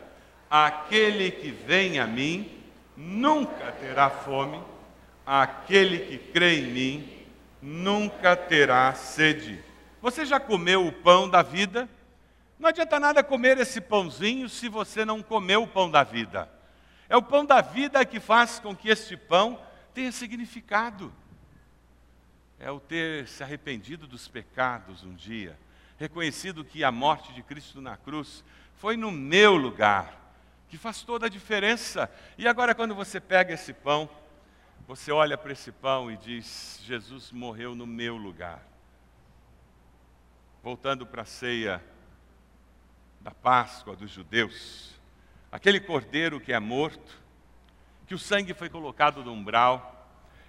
Aquele 0.50 1.30
que 1.30 1.50
vem 1.50 1.98
a 1.98 2.06
mim 2.06 2.50
nunca 2.96 3.70
terá 3.72 4.08
fome, 4.08 4.60
aquele 5.26 5.98
que 5.98 6.18
crê 6.18 6.60
em 6.60 6.66
mim 6.66 7.12
nunca 7.60 8.34
terá 8.34 8.94
sede. 8.94 9.62
Você 10.00 10.24
já 10.24 10.40
comeu 10.40 10.86
o 10.86 10.92
pão 10.92 11.28
da 11.28 11.42
vida? 11.42 11.88
Não 12.58 12.68
adianta 12.68 12.98
nada 12.98 13.22
comer 13.22 13.58
esse 13.58 13.80
pãozinho 13.80 14.48
se 14.48 14.68
você 14.68 15.04
não 15.04 15.22
comeu 15.22 15.62
o 15.62 15.68
pão 15.68 15.90
da 15.90 16.02
vida. 16.02 16.48
É 17.08 17.16
o 17.16 17.22
pão 17.22 17.44
da 17.44 17.60
vida 17.60 18.04
que 18.04 18.20
faz 18.20 18.58
com 18.58 18.74
que 18.74 18.88
este 18.88 19.16
pão 19.16 19.58
tenha 19.92 20.12
significado 20.12 21.12
é 22.58 22.70
o 22.70 22.80
ter 22.80 23.28
se 23.28 23.42
arrependido 23.42 24.06
dos 24.06 24.26
pecados 24.26 25.04
um 25.04 25.14
dia, 25.14 25.58
reconhecido 25.96 26.64
que 26.64 26.82
a 26.82 26.90
morte 26.90 27.32
de 27.32 27.42
Cristo 27.42 27.80
na 27.80 27.96
cruz 27.96 28.44
foi 28.74 28.96
no 28.96 29.10
meu 29.10 29.56
lugar, 29.56 30.16
que 30.68 30.76
faz 30.76 31.02
toda 31.02 31.26
a 31.26 31.28
diferença. 31.28 32.10
E 32.36 32.46
agora, 32.46 32.74
quando 32.74 32.94
você 32.94 33.20
pega 33.20 33.54
esse 33.54 33.72
pão, 33.72 34.08
você 34.86 35.12
olha 35.12 35.36
para 35.38 35.52
esse 35.52 35.70
pão 35.70 36.10
e 36.10 36.16
diz: 36.16 36.80
Jesus 36.84 37.30
morreu 37.30 37.74
no 37.74 37.86
meu 37.86 38.16
lugar. 38.16 38.62
Voltando 40.62 41.06
para 41.06 41.22
a 41.22 41.26
ceia 41.26 41.82
da 43.20 43.30
Páscoa 43.30 43.96
dos 43.96 44.10
judeus, 44.10 44.94
aquele 45.50 45.80
cordeiro 45.80 46.40
que 46.40 46.52
é 46.52 46.58
morto, 46.58 47.18
que 48.06 48.14
o 48.14 48.18
sangue 48.18 48.54
foi 48.54 48.68
colocado 48.68 49.24
no 49.24 49.32
umbral, 49.32 49.94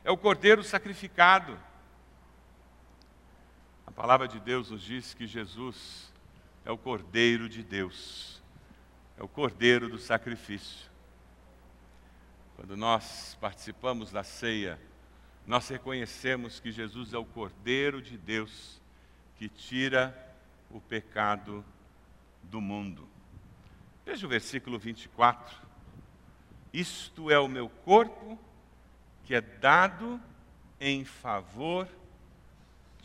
é 0.04 0.12
o 0.12 0.18
cordeiro 0.18 0.64
sacrificado 0.64 1.58
a 4.00 4.02
palavra 4.02 4.30
de 4.30 4.40
Deus 4.40 4.72
nos 4.72 4.82
diz 4.82 5.14
que 5.14 5.28
Jesus 5.28 6.10
é 6.64 6.72
o 6.72 6.78
Cordeiro 6.78 7.50
de 7.50 7.62
Deus, 7.62 8.42
é 9.18 9.22
o 9.22 9.28
Cordeiro 9.28 9.90
do 9.90 10.00
sacrifício. 10.00 10.90
Quando 12.56 12.78
nós 12.78 13.38
participamos 13.42 14.10
da 14.10 14.24
ceia, 14.24 14.80
nós 15.46 15.68
reconhecemos 15.68 16.62
que 16.62 16.72
Jesus 16.72 17.14
é 17.14 17.18
o 17.18 17.26
Cordeiro 17.26 18.02
de 18.02 18.18
Deus 18.18 18.82
que 19.36 19.50
tira 19.50 20.18
o 20.72 20.80
pecado 20.80 21.66
do 22.42 22.62
mundo. 22.62 23.06
Veja 24.06 24.26
o 24.26 24.30
versículo 24.30 24.80
24. 24.80 25.58
Isto 26.72 27.30
é 27.30 27.38
o 27.38 27.50
meu 27.50 27.68
corpo 27.68 28.40
que 29.26 29.36
é 29.36 29.42
dado 29.42 30.22
em 30.80 31.04
favor 31.04 31.86
de 31.86 31.99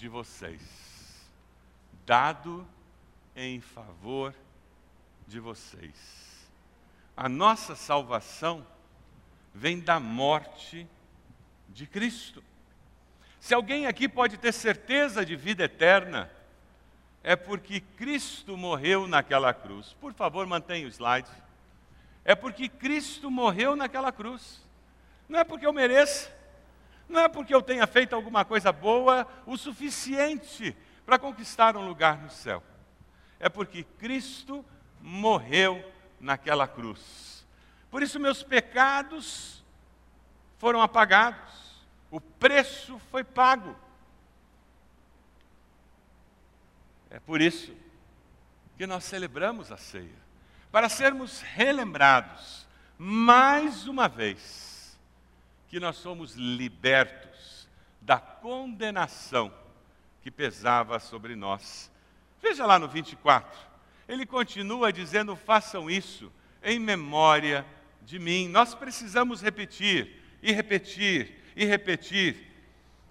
vocês. 0.09 0.61
dado 2.07 2.67
em 3.35 3.61
favor 3.61 4.35
de 5.27 5.41
vocês. 5.41 6.49
A 7.17 7.29
nossa 7.29 7.75
salvação 7.75 8.67
vem 9.55 9.81
da 9.81 9.99
morte 9.99 10.87
de 11.69 11.87
Cristo. 11.87 12.43
Se 13.41 13.55
alguém 13.55 13.87
aqui 13.87 14.09
pode 14.09 14.37
ter 14.39 14.53
certeza 14.53 15.25
de 15.25 15.37
vida 15.37 15.65
eterna, 15.65 16.31
é 17.23 17.37
porque 17.37 17.81
Cristo 17.81 18.57
morreu 18.57 19.07
naquela 19.07 19.55
cruz. 19.55 19.95
Por 20.01 20.13
favor, 20.13 20.47
mantenha 20.47 20.87
o 20.87 20.91
slide. 20.91 21.29
É 22.25 22.35
porque 22.35 22.69
Cristo 22.69 23.31
morreu 23.31 23.77
naquela 23.77 24.11
cruz. 24.13 24.61
Não 25.29 25.39
é 25.39 25.45
porque 25.45 25.67
eu 25.67 25.73
mereça, 25.73 26.31
não 27.09 27.21
é 27.21 27.29
porque 27.29 27.55
eu 27.55 27.63
tenha 27.63 27.87
feito 27.87 28.15
alguma 28.15 28.45
coisa 28.45 28.73
boa 28.73 29.27
o 29.47 29.57
suficiente 29.57 30.77
para 31.05 31.19
conquistar 31.19 31.77
um 31.77 31.87
lugar 31.87 32.19
no 32.19 32.31
céu. 32.31 32.63
É 33.39 33.49
porque 33.49 33.85
Cristo 33.99 34.65
morreu 35.01 35.85
naquela 36.19 36.67
cruz. 36.67 37.47
Por 37.91 38.03
isso, 38.03 38.19
meus 38.19 38.43
pecados 38.43 39.63
foram 40.59 40.81
apagados, 40.81 41.85
o 42.11 42.21
preço 42.21 42.99
foi 43.11 43.23
pago. 43.23 43.77
É 47.11 47.21
por 47.21 47.41
isso 47.41 47.73
que 48.77 48.87
nós 48.87 49.05
celebramos 49.05 49.71
a 49.71 49.77
ceia 49.77 50.25
para 50.73 50.89
sermos 50.89 51.41
relembrados 51.43 52.67
mais 52.99 53.87
uma 53.87 54.09
vez 54.09 54.74
que 55.75 55.81
nós 55.81 55.97
somos 55.97 56.37
libertos 56.37 57.69
da 58.01 58.17
condenação 58.17 59.53
que 60.23 60.31
pesava 60.31 61.01
sobre 61.01 61.35
nós. 61.35 61.91
Veja 62.41 62.65
lá 62.65 62.79
no 62.79 62.87
24, 62.87 63.59
ele 64.07 64.25
continua 64.25 64.93
dizendo: 64.93 65.35
façam 65.35 65.91
isso 65.91 66.31
em 66.63 66.79
memória 66.79 67.67
de 68.03 68.21
mim. 68.21 68.47
Nós 68.47 68.73
precisamos 68.73 69.43
repetir 69.43 70.23
e 70.41 70.53
repetir 70.53 71.43
e 71.57 71.65
repetir. 71.65 72.37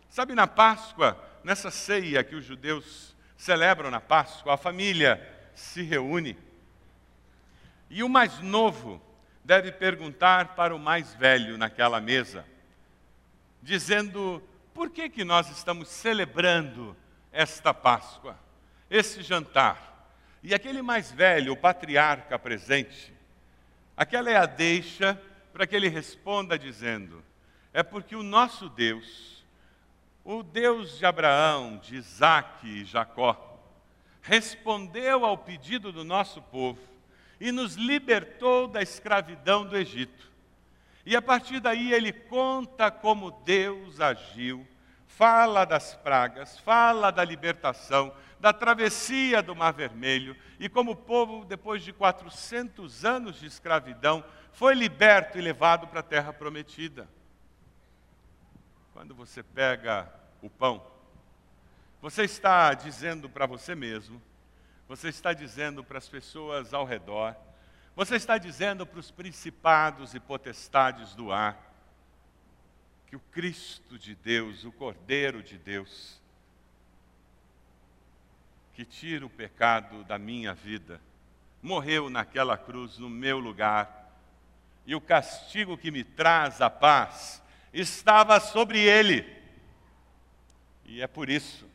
Sabe, 0.08 0.34
na 0.34 0.48
Páscoa, 0.48 1.22
nessa 1.44 1.70
ceia 1.70 2.24
que 2.24 2.34
os 2.34 2.46
judeus 2.46 3.14
celebram 3.36 3.92
na 3.92 4.00
Páscoa, 4.00 4.54
a 4.54 4.58
família 4.58 5.22
se 5.54 5.82
reúne. 5.82 6.38
E 7.90 8.04
o 8.04 8.08
mais 8.08 8.40
novo 8.40 9.02
deve 9.44 9.70
perguntar 9.70 10.56
para 10.56 10.74
o 10.74 10.80
mais 10.80 11.14
velho 11.14 11.58
naquela 11.58 12.00
mesa, 12.00 12.53
dizendo: 13.64 14.44
por 14.74 14.90
que, 14.90 15.10
que 15.10 15.24
nós 15.24 15.50
estamos 15.50 15.88
celebrando 15.88 16.96
esta 17.32 17.74
Páscoa, 17.74 18.38
esse 18.90 19.24
jantar? 19.24 19.92
E 20.44 20.54
aquele 20.54 20.82
mais 20.82 21.10
velho, 21.10 21.54
o 21.54 21.58
patriarca 21.58 22.38
presente, 22.38 23.14
aquela 23.96 24.30
é 24.30 24.36
a 24.36 24.46
deixa 24.46 25.20
para 25.54 25.66
que 25.66 25.76
ele 25.76 25.88
responda 25.88 26.60
dizendo: 26.60 27.24
é 27.74 27.82
porque 27.82 28.16
o 28.16 28.22
nosso 28.22 28.70
Deus, 28.70 29.44
o 30.24 30.44
Deus 30.44 30.98
de 30.98 31.06
Abraão, 31.06 31.78
de 31.78 31.96
Isaac 31.96 32.68
e 32.68 32.84
Jacó, 32.84 33.58
respondeu 34.22 35.26
ao 35.26 35.38
pedido 35.38 35.92
do 35.92 36.04
nosso 36.04 36.42
povo 36.42 36.82
e 37.40 37.52
nos 37.52 37.76
libertou 37.76 38.68
da 38.68 38.82
escravidão 38.82 39.66
do 39.66 39.78
Egito. 39.78 40.33
E 41.06 41.16
a 41.16 41.22
partir 41.22 41.60
daí 41.60 41.94
ele 41.94 42.14
conta 42.14 42.90
como 42.90 43.32
Deus 43.44 44.00
agiu, 44.00 44.66
fala 45.06 45.66
das 45.66 45.96
pragas, 45.96 46.58
fala 46.60 47.12
da 47.12 47.24
libertação, 47.24 48.14
da 48.40 48.54
travessia 48.54 49.42
do 49.42 49.56
Mar 49.56 49.74
Vermelho 49.74 50.36
e 50.60 50.70
como 50.70 50.92
o 50.92 50.96
povo, 50.96 51.46
depois 51.46 51.84
de 51.84 51.92
400 51.92 53.06
anos 53.06 53.40
de 53.40 53.46
escravidão, 53.46 54.24
foi 54.52 54.76
liberto 54.76 55.38
e 55.38 55.42
levado 55.42 55.88
para 55.88 56.00
a 56.00 56.04
terra 56.04 56.32
prometida. 56.32 57.08
Quando 58.94 59.14
você 59.16 59.42
pega 59.44 60.12
o 60.42 60.50
pão, 60.50 60.86
você 62.02 62.24
está 62.24 62.74
dizendo 62.74 63.30
para 63.30 63.46
você 63.46 63.76
mesmo 63.76 64.22
você 64.88 65.10
está 65.10 65.34
dizendo 65.34 65.84
para 65.84 65.98
as 65.98 66.08
pessoas 66.08 66.74
ao 66.74 66.86
redor, 66.86 67.36
você 67.96 68.16
está 68.16 68.38
dizendo 68.38 68.86
para 68.86 69.00
os 69.00 69.12
principados 69.12 70.14
e 70.14 70.20
potestades 70.20 71.14
do 71.14 71.32
ar, 71.32 71.72
que 73.08 73.16
o 73.16 73.20
Cristo 73.20 74.00
de 74.00 74.16
Deus, 74.16 74.64
o 74.64 74.72
Cordeiro 74.72 75.44
de 75.44 75.58
Deus, 75.58 76.20
que 78.74 78.84
tira 78.84 79.26
o 79.26 79.30
pecado 79.30 80.04
da 80.04 80.18
minha 80.18 80.54
vida, 80.54 81.00
morreu 81.62 82.10
naquela 82.10 82.58
cruz 82.58 82.98
no 82.98 83.10
meu 83.10 83.38
lugar, 83.38 84.12
e 84.86 84.96
o 84.96 85.02
castigo 85.02 85.78
que 85.78 85.92
me 85.92 86.04
traz 86.04 86.60
a 86.60 86.70
paz 86.70 87.42
estava 87.72 88.40
sobre 88.40 88.80
ele. 88.80 89.26
E 90.84 91.02
é 91.02 91.08
por 91.08 91.30
isso 91.30 91.66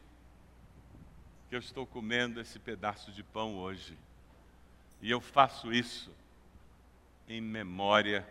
que 1.48 1.54
eu 1.54 1.60
estou 1.60 1.86
comendo 1.86 2.40
esse 2.40 2.58
pedaço 2.58 3.10
de 3.12 3.22
pão 3.22 3.56
hoje. 3.56 3.96
E 5.00 5.10
eu 5.10 5.20
faço 5.20 5.72
isso 5.72 6.10
em 7.28 7.40
memória 7.40 8.26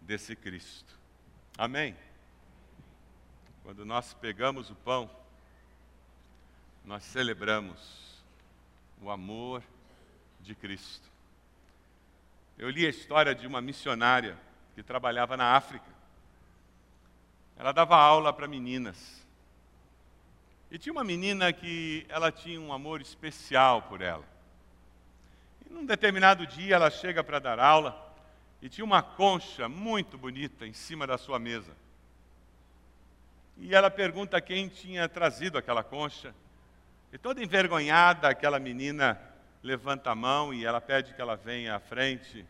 desse 0.00 0.34
Cristo. 0.34 0.98
Amém? 1.56 1.96
Quando 3.62 3.84
nós 3.84 4.14
pegamos 4.14 4.70
o 4.70 4.74
pão, 4.74 5.10
nós 6.84 7.04
celebramos 7.04 8.22
o 9.00 9.10
amor 9.10 9.62
de 10.40 10.54
Cristo. 10.54 11.08
Eu 12.58 12.70
li 12.70 12.86
a 12.86 12.90
história 12.90 13.34
de 13.34 13.46
uma 13.46 13.60
missionária 13.60 14.38
que 14.74 14.82
trabalhava 14.82 15.36
na 15.36 15.56
África. 15.56 15.86
Ela 17.56 17.72
dava 17.72 17.96
aula 17.96 18.32
para 18.32 18.48
meninas. 18.48 19.24
E 20.70 20.78
tinha 20.78 20.92
uma 20.92 21.04
menina 21.04 21.52
que 21.52 22.06
ela 22.08 22.32
tinha 22.32 22.60
um 22.60 22.72
amor 22.72 23.00
especial 23.00 23.82
por 23.82 24.00
ela. 24.00 24.31
Num 25.72 25.86
determinado 25.86 26.46
dia 26.46 26.74
ela 26.74 26.90
chega 26.90 27.24
para 27.24 27.38
dar 27.38 27.58
aula 27.58 28.14
e 28.60 28.68
tinha 28.68 28.84
uma 28.84 29.02
concha 29.02 29.68
muito 29.68 30.18
bonita 30.18 30.66
em 30.66 30.74
cima 30.74 31.06
da 31.06 31.16
sua 31.16 31.38
mesa. 31.38 31.72
E 33.56 33.74
ela 33.74 33.90
pergunta 33.90 34.40
quem 34.40 34.68
tinha 34.68 35.08
trazido 35.08 35.56
aquela 35.56 35.82
concha. 35.82 36.34
E 37.10 37.16
toda 37.16 37.42
envergonhada, 37.42 38.28
aquela 38.28 38.60
menina 38.60 39.18
levanta 39.62 40.10
a 40.10 40.14
mão 40.14 40.52
e 40.52 40.64
ela 40.64 40.80
pede 40.80 41.14
que 41.14 41.22
ela 41.22 41.36
venha 41.36 41.74
à 41.74 41.80
frente. 41.80 42.44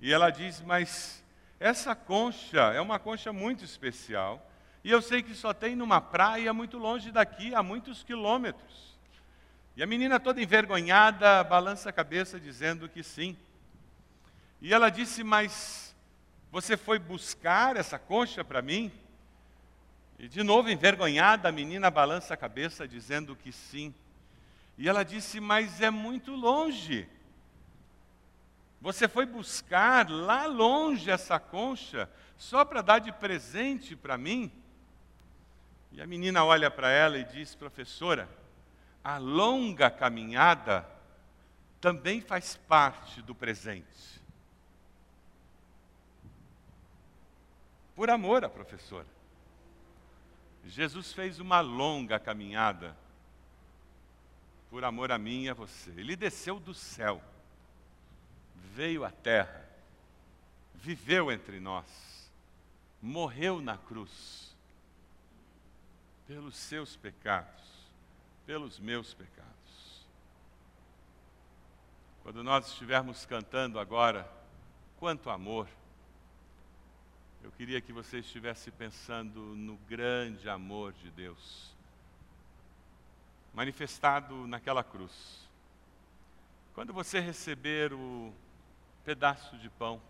E 0.00 0.10
ela 0.10 0.30
diz: 0.30 0.62
Mas 0.62 1.22
essa 1.60 1.94
concha 1.94 2.72
é 2.72 2.80
uma 2.80 2.98
concha 2.98 3.30
muito 3.30 3.62
especial 3.62 4.42
e 4.82 4.90
eu 4.90 5.02
sei 5.02 5.22
que 5.22 5.34
só 5.34 5.52
tem 5.52 5.76
numa 5.76 6.00
praia 6.00 6.52
muito 6.52 6.78
longe 6.78 7.12
daqui, 7.12 7.54
a 7.54 7.62
muitos 7.62 8.02
quilômetros. 8.02 8.93
E 9.76 9.82
a 9.82 9.86
menina 9.86 10.20
toda 10.20 10.40
envergonhada 10.40 11.42
balança 11.42 11.90
a 11.90 11.92
cabeça 11.92 12.38
dizendo 12.38 12.88
que 12.88 13.02
sim. 13.02 13.36
E 14.60 14.72
ela 14.72 14.88
disse: 14.88 15.24
Mas 15.24 15.94
você 16.52 16.76
foi 16.76 16.98
buscar 16.98 17.76
essa 17.76 17.98
concha 17.98 18.44
para 18.44 18.62
mim? 18.62 18.92
E 20.16 20.28
de 20.28 20.44
novo 20.44 20.70
envergonhada, 20.70 21.48
a 21.48 21.52
menina 21.52 21.90
balança 21.90 22.34
a 22.34 22.36
cabeça 22.36 22.86
dizendo 22.86 23.34
que 23.34 23.50
sim. 23.50 23.92
E 24.78 24.88
ela 24.88 25.02
disse: 25.02 25.40
Mas 25.40 25.80
é 25.80 25.90
muito 25.90 26.32
longe. 26.36 27.08
Você 28.80 29.08
foi 29.08 29.26
buscar 29.26 30.08
lá 30.08 30.46
longe 30.46 31.10
essa 31.10 31.40
concha 31.40 32.08
só 32.36 32.64
para 32.64 32.80
dar 32.80 33.00
de 33.00 33.10
presente 33.10 33.96
para 33.96 34.16
mim? 34.16 34.52
E 35.90 36.00
a 36.00 36.06
menina 36.06 36.44
olha 36.44 36.70
para 36.70 36.90
ela 36.90 37.18
e 37.18 37.24
diz: 37.24 37.56
professora, 37.56 38.28
a 39.04 39.18
longa 39.18 39.90
caminhada 39.90 40.88
também 41.80 42.22
faz 42.22 42.56
parte 42.56 43.20
do 43.20 43.34
presente. 43.34 44.20
Por 47.94 48.08
amor 48.08 48.44
à 48.44 48.48
professora. 48.48 49.06
Jesus 50.66 51.12
fez 51.12 51.38
uma 51.38 51.60
longa 51.60 52.18
caminhada 52.18 52.96
por 54.70 54.82
amor 54.82 55.12
a 55.12 55.18
mim 55.18 55.44
e 55.44 55.48
a 55.50 55.54
você. 55.54 55.90
Ele 55.90 56.16
desceu 56.16 56.58
do 56.58 56.74
céu, 56.74 57.22
veio 58.74 59.04
à 59.04 59.10
terra, 59.10 59.68
viveu 60.74 61.30
entre 61.30 61.60
nós, 61.60 62.32
morreu 63.00 63.60
na 63.60 63.78
cruz 63.78 64.52
pelos 66.26 66.56
seus 66.56 66.96
pecados, 66.96 67.73
pelos 68.46 68.78
meus 68.78 69.14
pecados. 69.14 69.54
Quando 72.22 72.42
nós 72.42 72.68
estivermos 72.68 73.26
cantando 73.26 73.78
agora, 73.78 74.30
quanto 74.98 75.30
amor, 75.30 75.68
eu 77.42 77.50
queria 77.52 77.80
que 77.80 77.92
você 77.92 78.18
estivesse 78.18 78.70
pensando 78.70 79.40
no 79.40 79.76
grande 79.88 80.48
amor 80.48 80.94
de 80.94 81.10
Deus, 81.10 81.74
manifestado 83.52 84.46
naquela 84.46 84.82
cruz. 84.82 85.46
Quando 86.74 86.92
você 86.92 87.20
receber 87.20 87.92
o 87.92 88.32
pedaço 89.04 89.58
de 89.58 89.68
pão, 89.68 90.00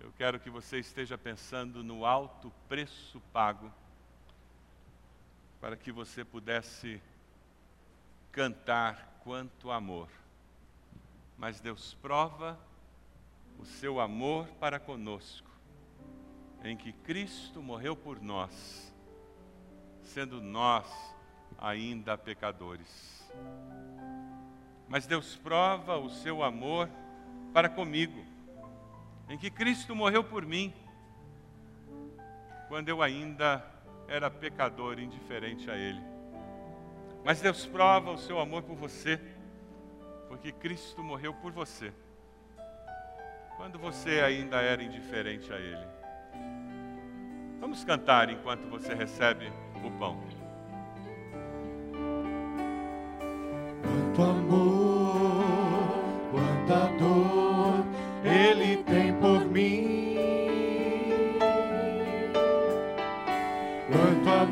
eu 0.00 0.12
quero 0.16 0.38
que 0.38 0.48
você 0.48 0.78
esteja 0.78 1.18
pensando 1.18 1.82
no 1.82 2.06
alto 2.06 2.52
preço 2.68 3.20
pago 3.32 3.72
para 5.60 5.76
que 5.76 5.90
você 5.90 6.24
pudesse 6.24 7.00
cantar 8.30 9.20
quanto 9.24 9.70
amor. 9.70 10.08
Mas 11.36 11.60
Deus 11.60 11.94
prova 11.94 12.58
o 13.58 13.64
seu 13.64 14.00
amor 14.00 14.46
para 14.60 14.78
conosco, 14.78 15.50
em 16.62 16.76
que 16.76 16.92
Cristo 16.92 17.60
morreu 17.60 17.96
por 17.96 18.20
nós, 18.20 18.94
sendo 20.02 20.40
nós 20.40 20.86
ainda 21.58 22.16
pecadores. 22.16 23.28
Mas 24.88 25.06
Deus 25.06 25.36
prova 25.36 25.98
o 25.98 26.08
seu 26.08 26.42
amor 26.42 26.88
para 27.52 27.68
comigo, 27.68 28.24
em 29.28 29.36
que 29.36 29.50
Cristo 29.50 29.94
morreu 29.94 30.22
por 30.22 30.46
mim, 30.46 30.72
quando 32.68 32.88
eu 32.88 33.02
ainda 33.02 33.58
era 34.08 34.30
pecador, 34.30 34.98
indiferente 34.98 35.70
a 35.70 35.76
Ele. 35.76 36.00
Mas 37.24 37.40
Deus 37.40 37.66
prova 37.66 38.10
o 38.10 38.18
seu 38.18 38.40
amor 38.40 38.62
por 38.62 38.74
você, 38.74 39.20
porque 40.28 40.50
Cristo 40.50 41.02
morreu 41.02 41.34
por 41.34 41.52
você, 41.52 41.92
quando 43.56 43.78
você 43.78 44.20
ainda 44.20 44.62
era 44.62 44.82
indiferente 44.82 45.52
a 45.52 45.56
Ele. 45.56 45.86
Vamos 47.60 47.84
cantar 47.84 48.30
enquanto 48.30 48.68
você 48.68 48.94
recebe 48.94 49.52
o 49.84 49.90
pão. 49.98 50.18
Quanto 53.82 54.22
amor. 54.22 54.77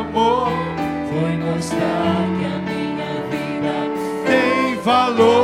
amor 0.00 0.48
foi 1.08 1.36
mostrar 1.36 2.24
que 2.38 2.44
a 2.44 2.58
minha 2.68 3.12
vida 3.30 3.74
tem 4.26 4.76
valor. 4.82 5.39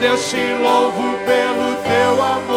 Deus, 0.00 0.30
te 0.30 0.54
louvo 0.54 1.14
pelo 1.26 1.76
teu 1.84 2.22
amor. 2.22 2.49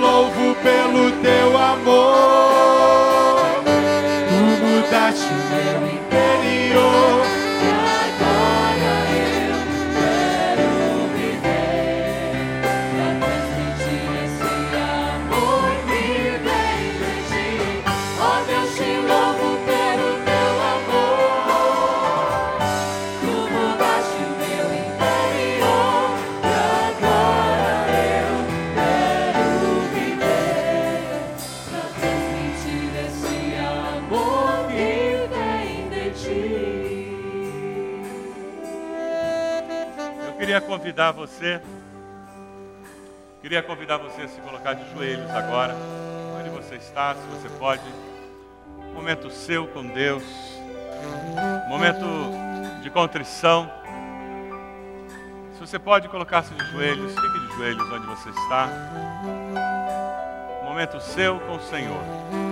louvo 0.00 0.54
pelo 0.62 1.10
teu 1.22 1.56
amor. 1.56 3.40
Tu 4.28 4.40
mudaste 4.64 5.32
meu 5.50 5.89
convidar 40.90 41.12
você, 41.12 41.62
queria 43.40 43.62
convidar 43.62 43.96
você 43.98 44.22
a 44.22 44.28
se 44.28 44.40
colocar 44.40 44.74
de 44.74 44.92
joelhos 44.92 45.30
agora, 45.30 45.72
onde 46.36 46.50
você 46.50 46.74
está, 46.74 47.14
se 47.14 47.20
você 47.28 47.48
pode. 47.60 47.84
Momento 48.92 49.30
seu 49.30 49.68
com 49.68 49.86
Deus, 49.86 50.24
momento 51.68 52.04
de 52.82 52.90
contrição. 52.90 53.70
Se 55.54 55.60
você 55.60 55.78
pode 55.78 56.08
colocar-se 56.08 56.52
de 56.52 56.64
joelhos, 56.72 57.14
fique 57.14 57.38
de 57.46 57.54
joelhos 57.54 57.92
onde 57.92 58.06
você 58.06 58.30
está. 58.30 58.68
Momento 60.64 61.00
seu 61.00 61.38
com 61.38 61.54
o 61.54 61.60
Senhor. 61.60 62.49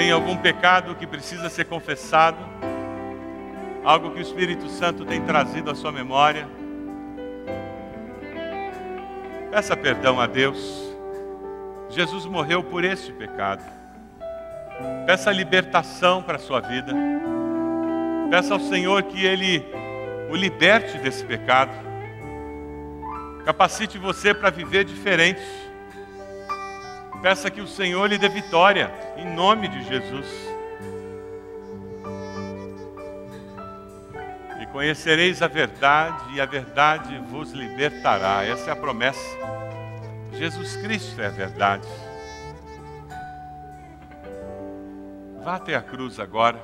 Tem 0.00 0.10
algum 0.12 0.34
pecado 0.34 0.94
que 0.94 1.06
precisa 1.06 1.50
ser 1.50 1.66
confessado? 1.66 2.38
Algo 3.84 4.12
que 4.12 4.18
o 4.18 4.22
Espírito 4.22 4.66
Santo 4.70 5.04
tem 5.04 5.20
trazido 5.20 5.70
à 5.70 5.74
sua 5.74 5.92
memória? 5.92 6.48
Peça 9.50 9.76
perdão 9.76 10.18
a 10.18 10.26
Deus. 10.26 10.58
Jesus 11.90 12.24
morreu 12.24 12.64
por 12.64 12.82
este 12.82 13.12
pecado. 13.12 13.62
Peça 15.04 15.30
libertação 15.30 16.22
para 16.22 16.36
a 16.36 16.40
sua 16.40 16.60
vida. 16.60 16.94
Peça 18.30 18.54
ao 18.54 18.60
Senhor 18.60 19.02
que 19.02 19.22
Ele 19.22 19.62
o 20.30 20.34
liberte 20.34 20.96
desse 20.96 21.22
pecado. 21.26 21.72
Capacite 23.44 23.98
você 23.98 24.32
para 24.32 24.48
viver 24.48 24.82
diferente. 24.82 25.42
Peça 27.22 27.50
que 27.50 27.60
o 27.60 27.66
Senhor 27.66 28.06
lhe 28.06 28.16
dê 28.16 28.30
vitória, 28.30 28.90
em 29.18 29.26
nome 29.34 29.68
de 29.68 29.84
Jesus. 29.84 30.26
E 34.58 34.66
conhecereis 34.66 35.42
a 35.42 35.46
verdade, 35.46 36.34
e 36.34 36.40
a 36.40 36.46
verdade 36.46 37.18
vos 37.30 37.52
libertará. 37.52 38.42
Essa 38.42 38.70
é 38.70 38.72
a 38.72 38.76
promessa. 38.76 39.20
Jesus 40.32 40.76
Cristo 40.76 41.20
é 41.20 41.26
a 41.26 41.30
verdade. 41.30 41.86
Vá 45.42 45.56
até 45.56 45.74
a 45.74 45.82
cruz 45.82 46.18
agora, 46.18 46.58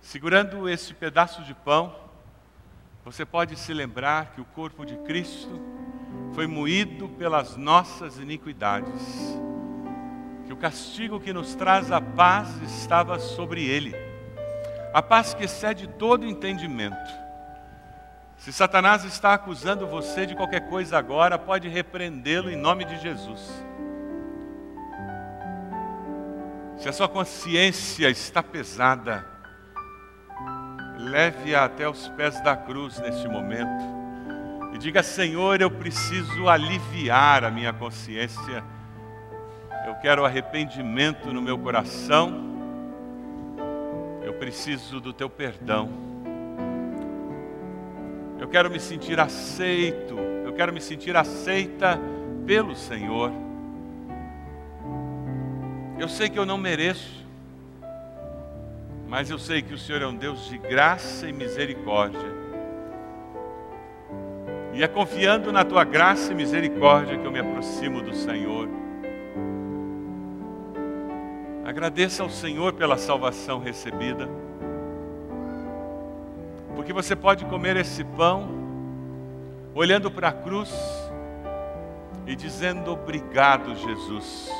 segurando 0.00 0.68
esse 0.68 0.94
pedaço 0.94 1.42
de 1.42 1.54
pão. 1.54 1.96
Você 3.04 3.24
pode 3.24 3.56
se 3.56 3.72
lembrar 3.72 4.32
que 4.34 4.40
o 4.40 4.44
corpo 4.44 4.86
de 4.86 4.96
Cristo 4.98 5.79
foi 6.34 6.46
moído 6.46 7.08
pelas 7.08 7.56
nossas 7.56 8.18
iniquidades, 8.18 9.38
que 10.46 10.52
o 10.52 10.56
castigo 10.56 11.20
que 11.20 11.32
nos 11.32 11.54
traz 11.54 11.90
a 11.90 12.00
paz 12.00 12.48
estava 12.62 13.18
sobre 13.18 13.64
ele, 13.64 13.94
a 14.92 15.02
paz 15.02 15.34
que 15.34 15.44
excede 15.44 15.88
todo 15.88 16.26
entendimento. 16.26 17.20
Se 18.36 18.52
Satanás 18.52 19.04
está 19.04 19.34
acusando 19.34 19.86
você 19.86 20.24
de 20.24 20.34
qualquer 20.34 20.68
coisa 20.68 20.96
agora, 20.96 21.38
pode 21.38 21.68
repreendê-lo 21.68 22.50
em 22.50 22.56
nome 22.56 22.84
de 22.84 22.98
Jesus. 22.98 23.62
Se 26.78 26.88
a 26.88 26.92
sua 26.92 27.08
consciência 27.08 28.08
está 28.08 28.42
pesada, 28.42 29.26
leve-a 30.96 31.64
até 31.64 31.86
os 31.86 32.08
pés 32.08 32.40
da 32.42 32.56
cruz 32.56 32.98
neste 32.98 33.28
momento 33.28 33.99
e 34.72 34.78
diga: 34.78 35.02
Senhor, 35.02 35.60
eu 35.60 35.70
preciso 35.70 36.48
aliviar 36.48 37.44
a 37.44 37.50
minha 37.50 37.72
consciência. 37.72 38.62
Eu 39.86 39.94
quero 39.96 40.24
arrependimento 40.24 41.32
no 41.32 41.42
meu 41.42 41.58
coração. 41.58 42.48
Eu 44.22 44.34
preciso 44.34 45.00
do 45.00 45.12
teu 45.12 45.28
perdão. 45.28 45.88
Eu 48.38 48.48
quero 48.48 48.70
me 48.70 48.78
sentir 48.78 49.18
aceito. 49.18 50.18
Eu 50.44 50.52
quero 50.52 50.72
me 50.72 50.80
sentir 50.80 51.16
aceita 51.16 51.98
pelo 52.46 52.74
Senhor. 52.74 53.32
Eu 55.98 56.08
sei 56.08 56.30
que 56.30 56.38
eu 56.38 56.46
não 56.46 56.56
mereço, 56.56 57.26
mas 59.06 59.28
eu 59.28 59.38
sei 59.38 59.60
que 59.60 59.74
o 59.74 59.78
Senhor 59.78 60.00
é 60.00 60.06
um 60.06 60.14
Deus 60.14 60.48
de 60.48 60.56
graça 60.56 61.28
e 61.28 61.32
misericórdia. 61.32 62.39
E 64.72 64.82
é 64.82 64.88
confiando 64.88 65.52
na 65.52 65.64
tua 65.64 65.84
graça 65.84 66.32
e 66.32 66.34
misericórdia 66.34 67.18
que 67.18 67.24
eu 67.24 67.30
me 67.30 67.40
aproximo 67.40 68.00
do 68.00 68.14
Senhor. 68.14 68.68
Agradeça 71.64 72.22
ao 72.22 72.30
Senhor 72.30 72.72
pela 72.72 72.96
salvação 72.96 73.58
recebida 73.60 74.28
porque 76.80 76.94
você 76.94 77.14
pode 77.14 77.44
comer 77.44 77.76
esse 77.76 78.02
pão 78.02 78.48
olhando 79.74 80.10
para 80.10 80.30
a 80.30 80.32
cruz 80.32 80.72
e 82.26 82.34
dizendo 82.34 82.90
obrigado, 82.92 83.76
Jesus, 83.76 84.50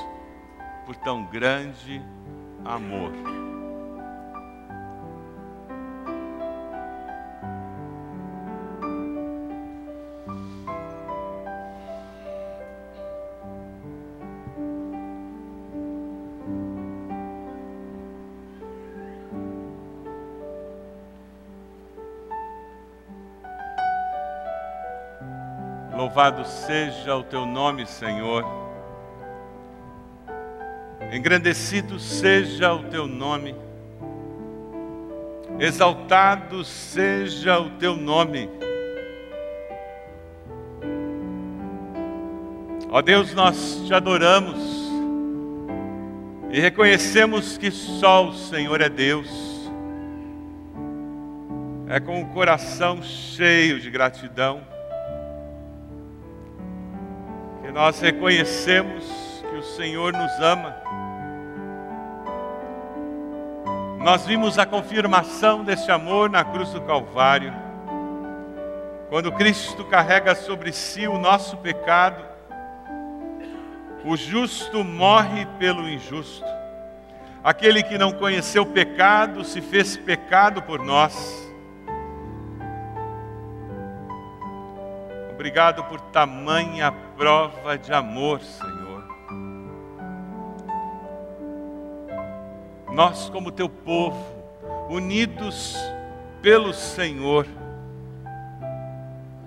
por 0.84 0.94
tão 0.96 1.24
grande 1.24 2.02
amor. 2.62 3.10
Louvado 26.20 26.46
seja 26.46 27.16
o 27.16 27.22
teu 27.22 27.46
nome, 27.46 27.86
Senhor. 27.86 28.44
Engrandecido 31.10 31.98
seja 31.98 32.74
o 32.74 32.84
teu 32.90 33.06
nome. 33.06 33.56
Exaltado 35.58 36.62
seja 36.62 37.58
o 37.58 37.70
teu 37.70 37.96
nome. 37.96 38.50
Ó 42.90 43.00
Deus, 43.00 43.32
nós 43.32 43.82
te 43.86 43.94
adoramos 43.94 44.58
e 46.50 46.60
reconhecemos 46.60 47.56
que 47.56 47.70
só 47.70 48.28
o 48.28 48.34
Senhor 48.34 48.82
é 48.82 48.90
Deus. 48.90 49.70
É 51.88 51.98
com 51.98 52.20
o 52.20 52.26
coração 52.26 53.02
cheio 53.02 53.80
de 53.80 53.90
gratidão 53.90 54.60
nós 57.70 58.00
reconhecemos 58.00 59.04
que 59.48 59.56
o 59.56 59.62
Senhor 59.62 60.12
nos 60.12 60.40
ama. 60.40 60.74
Nós 63.98 64.26
vimos 64.26 64.58
a 64.58 64.66
confirmação 64.66 65.62
desse 65.62 65.90
amor 65.90 66.30
na 66.30 66.42
cruz 66.42 66.70
do 66.70 66.80
Calvário, 66.80 67.52
quando 69.08 69.32
Cristo 69.32 69.84
carrega 69.84 70.34
sobre 70.34 70.72
si 70.72 71.06
o 71.06 71.18
nosso 71.18 71.56
pecado, 71.58 72.24
o 74.04 74.16
justo 74.16 74.82
morre 74.82 75.46
pelo 75.58 75.88
injusto, 75.88 76.46
aquele 77.44 77.82
que 77.82 77.98
não 77.98 78.12
conheceu 78.12 78.64
pecado 78.64 79.44
se 79.44 79.60
fez 79.60 79.96
pecado 79.96 80.62
por 80.62 80.82
nós 80.82 81.49
Obrigado 85.40 85.82
por 85.84 85.98
tamanha 86.12 86.92
prova 87.16 87.78
de 87.78 87.94
amor, 87.94 88.42
Senhor. 88.42 89.02
Nós, 92.92 93.30
como 93.30 93.50
teu 93.50 93.66
povo, 93.66 94.22
unidos 94.90 95.78
pelo 96.42 96.74
Senhor, 96.74 97.46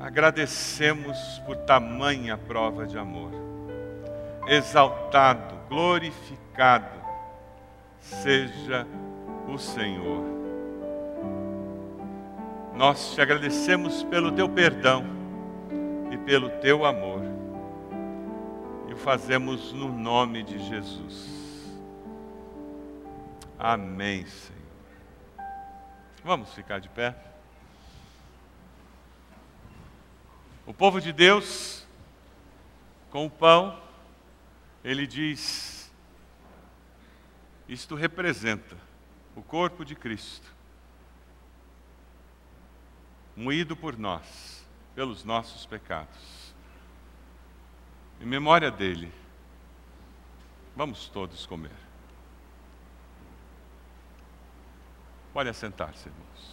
agradecemos 0.01 1.39
por 1.45 1.57
tamanha 1.57 2.39
prova 2.39 2.87
de 2.87 2.97
amor. 2.97 3.29
Exaltado, 4.47 5.55
glorificado 5.69 6.99
seja 7.99 8.87
o 9.47 9.59
Senhor. 9.59 10.23
Nós 12.73 13.13
te 13.13 13.21
agradecemos 13.21 14.01
pelo 14.05 14.31
teu 14.31 14.49
perdão 14.49 15.21
e 16.13 16.17
pelo 16.17 16.47
teu 16.59 16.85
amor. 16.85 17.23
E 18.87 18.93
o 18.93 18.97
fazemos 18.97 19.73
no 19.73 19.91
nome 19.91 20.43
de 20.43 20.59
Jesus. 20.69 21.73
Amém, 23.57 24.23
Senhor. 24.27 24.61
Vamos 26.23 26.53
ficar 26.53 26.79
de 26.79 26.87
pé. 26.89 27.15
O 30.67 30.73
povo 30.73 31.01
de 31.01 31.11
Deus, 31.11 31.83
com 33.09 33.25
o 33.25 33.29
pão, 33.29 33.81
ele 34.83 35.07
diz: 35.07 35.91
Isto 37.67 37.95
representa 37.95 38.77
o 39.35 39.41
corpo 39.41 39.83
de 39.83 39.95
Cristo, 39.95 40.53
moído 43.35 43.75
por 43.75 43.97
nós, 43.97 44.52
pelos 44.95 45.23
nossos 45.23 45.65
pecados. 45.65 46.53
Em 48.21 48.25
memória 48.25 48.71
dele, 48.71 49.11
vamos 50.75 51.09
todos 51.09 51.45
comer. 51.45 51.71
Pode 55.33 55.49
assentar-se, 55.49 56.07
irmãos. 56.07 56.52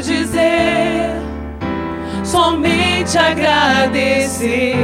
Dizer, 0.00 1.10
somente 2.24 3.18
agradecer 3.18 4.76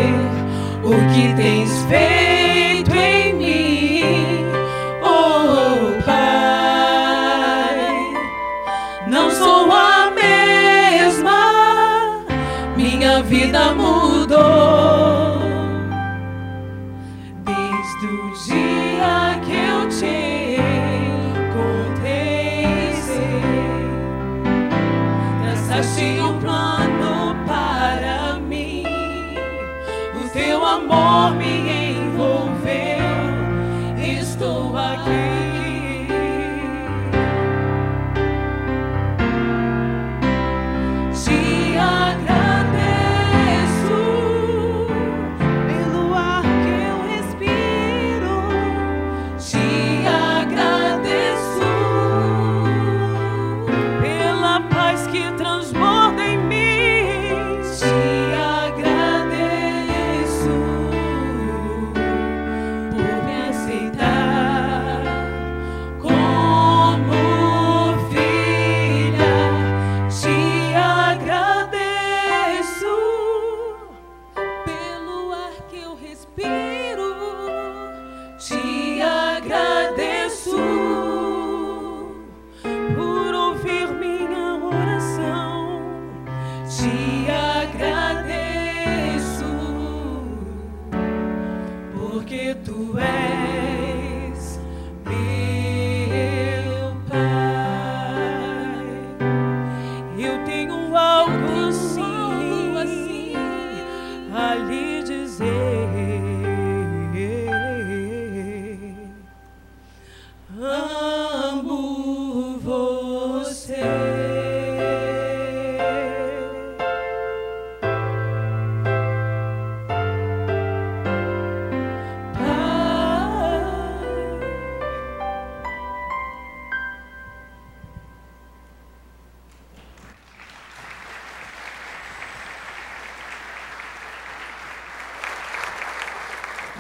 o 0.83 0.91
que 1.13 1.35
tens 1.35 1.71
feito 1.85 2.95
em 2.95 3.35
mim, 3.35 4.03
oh 5.03 6.03
Pai. 6.05 6.19
Não 9.07 9.31
sou 9.31 9.71
a 9.73 10.11
mesma, 10.11 11.41
minha 12.77 13.23
vida 13.23 13.73
mudou. 13.73 14.98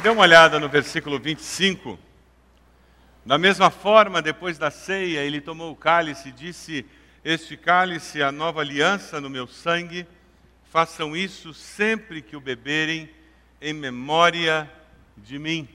Dê 0.08 0.12
uma 0.12 0.22
olhada 0.22 0.58
no 0.58 0.70
versículo 0.70 1.20
25. 1.20 1.98
Da 3.26 3.36
mesma 3.36 3.68
forma, 3.68 4.22
depois 4.22 4.56
da 4.56 4.70
ceia, 4.70 5.18
ele 5.18 5.38
tomou 5.38 5.70
o 5.70 5.76
cálice 5.76 6.30
e 6.30 6.32
disse: 6.32 6.86
Este 7.22 7.58
cálice 7.58 8.22
é 8.22 8.24
a 8.24 8.32
nova 8.32 8.62
aliança 8.62 9.20
no 9.20 9.28
meu 9.28 9.46
sangue. 9.46 10.08
Façam 10.72 11.14
isso 11.14 11.52
sempre 11.52 12.22
que 12.22 12.34
o 12.34 12.40
beberem, 12.40 13.10
em 13.60 13.74
memória 13.74 14.72
de 15.14 15.38
mim. 15.38 15.68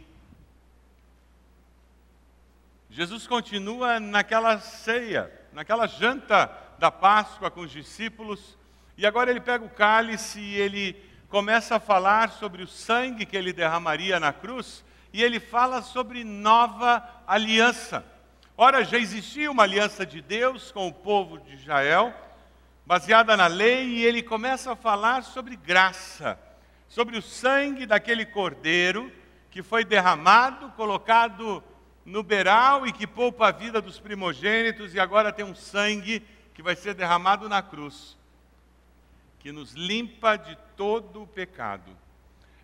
Jesus 2.89 3.27
continua 3.27 3.99
naquela 3.99 4.59
ceia, 4.59 5.31
naquela 5.53 5.85
janta 5.85 6.49
da 6.79 6.89
Páscoa 6.89 7.51
com 7.51 7.61
os 7.61 7.69
discípulos, 7.69 8.57
e 8.97 9.05
agora 9.05 9.29
ele 9.29 9.41
pega 9.41 9.63
o 9.63 9.69
cálice 9.69 10.39
e 10.39 10.55
ele 10.55 11.12
começa 11.33 11.77
a 11.77 11.79
falar 11.79 12.29
sobre 12.29 12.61
o 12.61 12.67
sangue 12.67 13.25
que 13.25 13.35
ele 13.35 13.51
derramaria 13.51 14.19
na 14.19 14.31
cruz, 14.31 14.85
e 15.11 15.23
ele 15.23 15.39
fala 15.39 15.81
sobre 15.81 16.23
nova 16.23 17.03
aliança. 17.25 18.05
Ora, 18.55 18.83
já 18.85 18.99
existia 18.99 19.49
uma 19.49 19.63
aliança 19.63 20.05
de 20.05 20.21
Deus 20.21 20.71
com 20.71 20.87
o 20.87 20.93
povo 20.93 21.39
de 21.39 21.55
Israel, 21.55 22.13
baseada 22.85 23.35
na 23.35 23.47
lei, 23.47 23.83
e 23.83 24.05
ele 24.05 24.21
começa 24.21 24.73
a 24.73 24.75
falar 24.75 25.23
sobre 25.23 25.55
graça, 25.55 26.37
sobre 26.87 27.17
o 27.17 27.21
sangue 27.23 27.87
daquele 27.87 28.27
cordeiro 28.27 29.11
que 29.49 29.63
foi 29.63 29.83
derramado, 29.83 30.69
colocado 30.73 31.63
no 32.05 32.21
beral 32.21 32.85
e 32.85 32.91
que 32.91 33.07
poupa 33.07 33.47
a 33.47 33.51
vida 33.51 33.81
dos 33.81 33.99
primogênitos, 33.99 34.93
e 34.93 34.99
agora 34.99 35.33
tem 35.33 35.43
um 35.43 35.55
sangue 35.55 36.23
que 36.53 36.61
vai 36.61 36.75
ser 36.75 36.93
derramado 36.93 37.49
na 37.49 37.63
cruz, 37.63 38.15
que 39.43 39.51
nos 39.51 39.73
limpa 39.73 40.37
de 40.37 40.57
todo 40.77 41.23
o 41.23 41.27
pecado. 41.27 41.91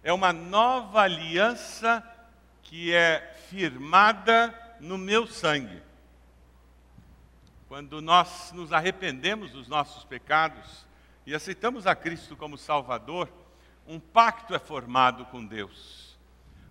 É 0.02 0.14
uma 0.14 0.32
nova 0.32 1.02
aliança 1.02 2.02
que 2.64 2.94
é 2.94 3.36
firmada 3.50 4.58
no 4.80 4.98
meu 4.98 5.28
sangue. 5.28 5.84
Quando 7.68 8.02
nós 8.02 8.54
nos 8.54 8.72
arrependemos 8.72 9.52
dos 9.52 9.68
nossos 9.68 10.06
pecados 10.06 10.88
e 11.26 11.36
aceitamos 11.36 11.86
a 11.86 11.94
Cristo 11.94 12.38
como 12.38 12.58
Salvador, 12.58 13.30
um 13.86 14.00
pacto 14.00 14.56
é 14.56 14.60
formado 14.60 15.26
com 15.26 15.46
Deus. 15.46 16.18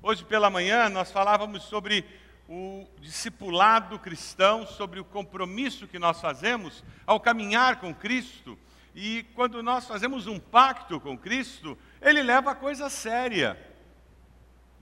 Hoje 0.03 0.25
pela 0.25 0.49
manhã 0.49 0.89
nós 0.89 1.13
falávamos 1.13 1.65
sobre 1.65 2.03
o 2.49 2.89
discipulado 2.99 3.99
cristão, 3.99 4.67
sobre 4.67 5.01
o 5.01 5.05
compromisso 5.05 5.87
que 5.87 5.99
nós 5.99 6.19
fazemos 6.19 6.83
ao 7.07 7.21
caminhar 7.21 7.79
com 7.79 7.95
Cristo. 7.95 8.59
E 9.01 9.23
quando 9.37 9.63
nós 9.63 9.87
fazemos 9.87 10.27
um 10.27 10.41
pacto 10.41 10.99
com 10.99 11.17
Cristo, 11.17 11.79
ele 12.03 12.21
leva 12.21 12.51
a 12.51 12.55
coisa 12.57 12.91
séria. 12.91 13.57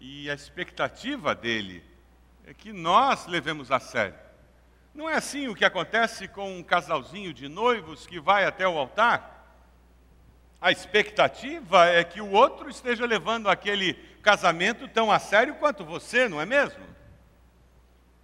E 0.00 0.30
a 0.30 0.32
expectativa 0.32 1.34
dele 1.34 1.84
é 2.46 2.54
que 2.54 2.72
nós 2.72 3.26
levemos 3.26 3.70
a 3.70 3.78
sério. 3.78 4.18
Não 4.94 5.06
é 5.06 5.16
assim 5.16 5.48
o 5.48 5.54
que 5.54 5.66
acontece 5.66 6.26
com 6.28 6.56
um 6.56 6.62
casalzinho 6.62 7.34
de 7.34 7.46
noivos 7.46 8.06
que 8.06 8.18
vai 8.18 8.46
até 8.46 8.66
o 8.66 8.78
altar? 8.78 9.54
A 10.62 10.72
expectativa 10.72 11.84
é 11.84 12.02
que 12.02 12.22
o 12.22 12.30
outro 12.30 12.70
esteja 12.70 13.04
levando 13.04 13.50
aquele 13.50 13.92
casamento 14.22 14.88
tão 14.88 15.12
a 15.12 15.18
sério 15.18 15.56
quanto 15.56 15.84
você, 15.84 16.26
não 16.26 16.40
é 16.40 16.46
mesmo? 16.46 16.82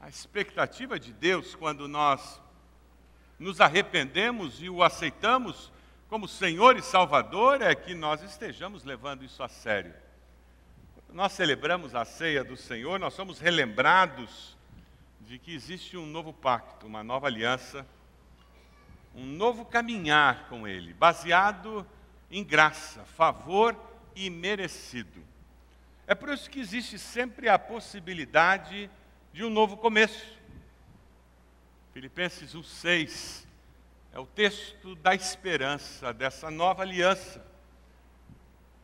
A 0.01 0.09
expectativa 0.09 0.99
de 0.99 1.13
Deus 1.13 1.55
quando 1.55 1.87
nós 1.87 2.41
nos 3.39 3.61
arrependemos 3.61 4.63
e 4.63 4.71
o 4.71 4.83
aceitamos 4.83 5.71
como 6.13 6.29
Senhor 6.29 6.77
e 6.77 6.83
Salvador 6.83 7.63
é 7.63 7.75
que 7.75 7.95
nós 7.95 8.21
estejamos 8.23 8.85
levando 8.85 9.25
isso 9.25 9.43
a 9.43 9.49
sério. 9.49 9.95
Nós 11.11 11.33
celebramos 11.33 11.95
a 11.95 12.05
ceia 12.05 12.45
do 12.45 12.55
Senhor, 12.55 13.01
nós 13.01 13.15
somos 13.15 13.39
relembrados 13.39 14.55
de 15.23 15.39
que 15.39 15.55
existe 15.55 15.97
um 15.97 16.05
novo 16.05 16.31
pacto, 16.31 16.87
uma 16.87 17.03
nova 17.03 17.29
aliança, 17.29 17.87
um 19.15 19.25
novo 19.25 19.65
caminhar 19.65 20.51
com 20.51 20.69
Ele, 20.69 20.93
baseado 20.93 21.87
em 22.31 22.45
graça, 22.45 23.03
favor 23.17 23.75
e 24.15 24.29
merecido. 24.29 25.25
É 26.07 26.15
por 26.15 26.29
isso 26.29 26.51
que 26.51 26.61
existe 26.61 26.99
sempre 26.99 27.49
a 27.49 27.59
possibilidade 27.59 28.87
de 28.87 28.91
de 29.33 29.43
um 29.43 29.49
novo 29.49 29.79
começo. 29.79 30.27
Filipenses 31.95 32.55
1,6 32.55 33.47
é 34.13 34.19
o 34.19 34.27
texto 34.27 34.95
da 34.97 35.15
esperança, 35.15 36.13
dessa 36.13 36.51
nova 36.51 36.83
aliança. 36.83 37.45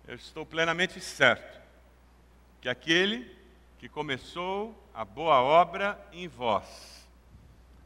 Eu 0.06 0.14
estou 0.14 0.46
plenamente 0.46 1.00
certo 1.00 1.60
que 2.60 2.68
aquele 2.68 3.36
que 3.78 3.88
começou 3.88 4.74
a 4.94 5.04
boa 5.04 5.42
obra 5.42 6.00
em 6.12 6.26
vós 6.26 7.06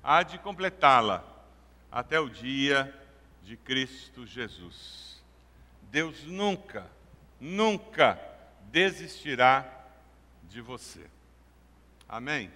há 0.02 0.22
de 0.22 0.38
completá-la 0.38 1.24
até 1.90 2.18
o 2.18 2.30
dia 2.30 2.94
de 3.42 3.56
Cristo 3.56 4.24
Jesus. 4.24 5.20
Deus 5.90 6.24
nunca, 6.24 6.90
nunca 7.40 8.18
desistirá 8.70 9.66
de 10.44 10.60
você. 10.60 11.04
Amém? 12.08 12.50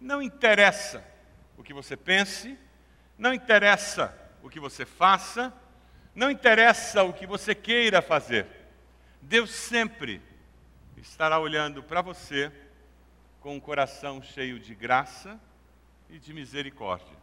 Não 0.00 0.22
interessa 0.22 1.04
o 1.56 1.62
que 1.62 1.72
você 1.72 1.96
pense, 1.96 2.56
não 3.22 3.32
interessa 3.32 4.12
o 4.42 4.50
que 4.50 4.58
você 4.58 4.84
faça, 4.84 5.54
não 6.12 6.28
interessa 6.28 7.04
o 7.04 7.12
que 7.12 7.24
você 7.24 7.54
queira 7.54 8.02
fazer. 8.02 8.48
Deus 9.20 9.52
sempre 9.52 10.20
estará 10.96 11.38
olhando 11.38 11.84
para 11.84 12.02
você 12.02 12.50
com 13.38 13.54
um 13.54 13.60
coração 13.60 14.20
cheio 14.20 14.58
de 14.58 14.74
graça 14.74 15.40
e 16.10 16.18
de 16.18 16.34
misericórdia. 16.34 17.16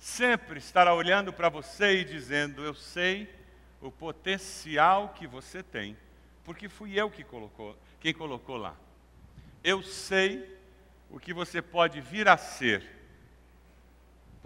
Sempre 0.00 0.58
estará 0.58 0.92
olhando 0.92 1.32
para 1.32 1.48
você 1.48 2.00
e 2.00 2.04
dizendo: 2.04 2.64
Eu 2.64 2.74
sei 2.74 3.32
o 3.80 3.92
potencial 3.92 5.10
que 5.10 5.28
você 5.28 5.62
tem, 5.62 5.96
porque 6.42 6.68
fui 6.68 6.98
eu 7.00 7.08
que 7.08 7.22
colocou, 7.22 7.78
quem 8.00 8.12
colocou 8.12 8.56
lá. 8.56 8.74
Eu 9.62 9.80
sei 9.80 10.58
o 11.08 11.20
que 11.20 11.32
você 11.32 11.62
pode 11.62 12.00
vir 12.00 12.26
a 12.26 12.36
ser 12.36 12.97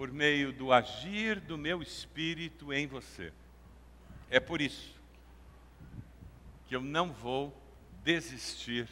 por 0.02 0.10
meio 0.10 0.52
do 0.52 0.72
agir 0.72 1.38
do 1.38 1.56
meu 1.56 1.80
espírito 1.80 2.72
em 2.72 2.88
você. 2.88 3.32
É 4.28 4.40
por 4.40 4.60
isso 4.60 5.00
que 6.66 6.74
eu 6.74 6.80
não 6.80 7.12
vou 7.12 7.56
desistir 8.02 8.88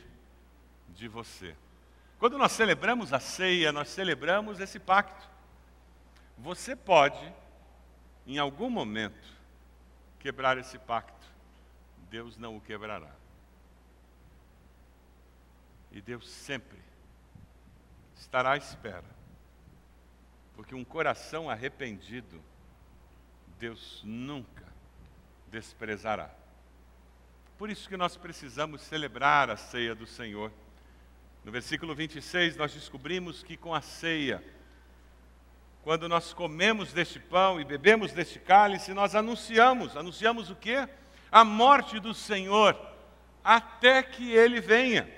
de 0.91 1.09
você. 1.09 1.57
Quando 2.17 2.39
nós 2.39 2.53
celebramos 2.53 3.13
a 3.13 3.19
ceia, 3.19 3.73
nós 3.73 3.89
celebramos 3.89 4.61
esse 4.61 4.79
pacto. 4.79 5.29
Você 6.39 6.77
pode, 6.77 7.35
em 8.25 8.39
algum 8.39 8.71
momento, 8.71 9.37
quebrar 10.21 10.59
esse 10.59 10.79
pacto. 10.79 11.27
Deus 12.09 12.37
não 12.37 12.57
o 12.57 12.61
quebrará. 12.61 13.11
E 15.91 16.01
Deus 16.01 16.31
sempre 16.31 16.79
estará 18.15 18.53
à 18.53 18.57
espera. 18.57 19.20
Porque 20.61 20.75
um 20.75 20.85
coração 20.85 21.49
arrependido, 21.49 22.39
Deus 23.59 24.03
nunca 24.05 24.67
desprezará. 25.51 26.31
Por 27.57 27.71
isso 27.71 27.89
que 27.89 27.97
nós 27.97 28.15
precisamos 28.15 28.83
celebrar 28.83 29.49
a 29.49 29.57
ceia 29.57 29.95
do 29.95 30.07
Senhor. 30.07 30.53
No 31.47 31.51
versículo 31.51 31.95
26, 31.95 32.59
nós 32.59 32.75
descobrimos 32.75 33.43
que 33.43 33.57
com 33.57 33.75
a 33.75 33.81
ceia, 33.81 34.45
quando 35.83 36.07
nós 36.11 36.35
comemos 36.35 36.93
deste 36.93 37.19
pão 37.19 37.59
e 37.59 37.65
bebemos 37.65 38.13
deste 38.13 38.39
cálice, 38.39 38.93
nós 38.93 39.15
anunciamos, 39.15 39.97
anunciamos 39.97 40.51
o 40.51 40.55
quê? 40.55 40.87
A 41.33 41.43
morte 41.43 41.99
do 41.99 42.13
Senhor, 42.13 42.79
até 43.43 44.03
que 44.03 44.31
ele 44.31 44.61
venha. 44.61 45.11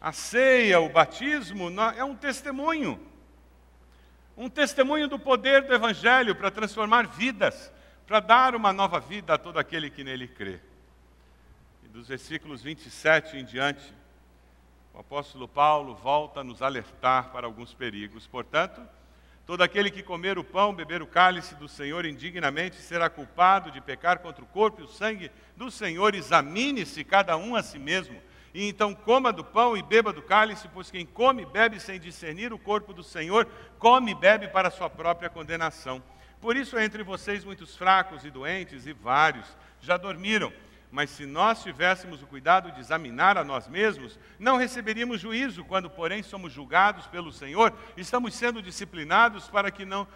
A 0.00 0.12
ceia, 0.12 0.80
o 0.80 0.88
batismo, 0.88 1.68
é 1.94 2.02
um 2.02 2.16
testemunho. 2.16 3.14
Um 4.36 4.50
testemunho 4.50 5.08
do 5.08 5.18
poder 5.18 5.62
do 5.62 5.72
Evangelho 5.72 6.34
para 6.34 6.50
transformar 6.50 7.06
vidas, 7.06 7.72
para 8.06 8.20
dar 8.20 8.54
uma 8.54 8.70
nova 8.70 9.00
vida 9.00 9.32
a 9.32 9.38
todo 9.38 9.58
aquele 9.58 9.88
que 9.88 10.04
nele 10.04 10.28
crê. 10.28 10.60
E 11.82 11.88
dos 11.88 12.08
versículos 12.08 12.62
27 12.62 13.38
em 13.38 13.44
diante, 13.44 13.94
o 14.92 14.98
apóstolo 15.00 15.48
Paulo 15.48 15.94
volta 15.94 16.40
a 16.40 16.44
nos 16.44 16.60
alertar 16.60 17.30
para 17.30 17.46
alguns 17.46 17.72
perigos. 17.72 18.26
Portanto, 18.26 18.82
todo 19.46 19.62
aquele 19.62 19.90
que 19.90 20.02
comer 20.02 20.38
o 20.38 20.44
pão, 20.44 20.74
beber 20.74 21.00
o 21.00 21.06
cálice 21.06 21.54
do 21.54 21.66
Senhor 21.66 22.04
indignamente 22.04 22.76
será 22.76 23.08
culpado 23.08 23.70
de 23.70 23.80
pecar 23.80 24.18
contra 24.18 24.44
o 24.44 24.48
corpo 24.48 24.82
e 24.82 24.84
o 24.84 24.88
sangue 24.88 25.30
do 25.56 25.70
Senhor. 25.70 26.14
Examine-se 26.14 27.04
cada 27.04 27.38
um 27.38 27.56
a 27.56 27.62
si 27.62 27.78
mesmo 27.78 28.20
e 28.56 28.66
então 28.70 28.94
coma 28.94 29.34
do 29.34 29.44
pão 29.44 29.76
e 29.76 29.82
beba 29.82 30.14
do 30.14 30.22
cálice, 30.22 30.66
pois 30.72 30.90
quem 30.90 31.04
come 31.04 31.42
e 31.42 31.46
bebe 31.46 31.78
sem 31.78 32.00
discernir 32.00 32.54
o 32.54 32.58
corpo 32.58 32.94
do 32.94 33.02
Senhor, 33.02 33.46
come 33.78 34.12
e 34.12 34.14
bebe 34.14 34.48
para 34.48 34.70
sua 34.70 34.88
própria 34.88 35.28
condenação. 35.28 36.02
Por 36.40 36.56
isso, 36.56 36.78
entre 36.78 37.02
vocês 37.02 37.44
muitos 37.44 37.76
fracos 37.76 38.24
e 38.24 38.30
doentes, 38.30 38.86
e 38.86 38.94
vários 38.94 39.46
já 39.78 39.98
dormiram. 39.98 40.50
Mas 40.90 41.10
se 41.10 41.26
nós 41.26 41.62
tivéssemos 41.62 42.22
o 42.22 42.26
cuidado 42.26 42.72
de 42.72 42.80
examinar 42.80 43.36
a 43.36 43.44
nós 43.44 43.68
mesmos, 43.68 44.18
não 44.38 44.56
receberíamos 44.56 45.20
juízo, 45.20 45.62
quando, 45.62 45.90
porém, 45.90 46.22
somos 46.22 46.50
julgados 46.50 47.06
pelo 47.08 47.30
Senhor, 47.30 47.74
estamos 47.94 48.34
sendo 48.34 48.62
disciplinados 48.62 49.50
para 49.50 49.70
que 49.70 49.84
não 49.84 50.08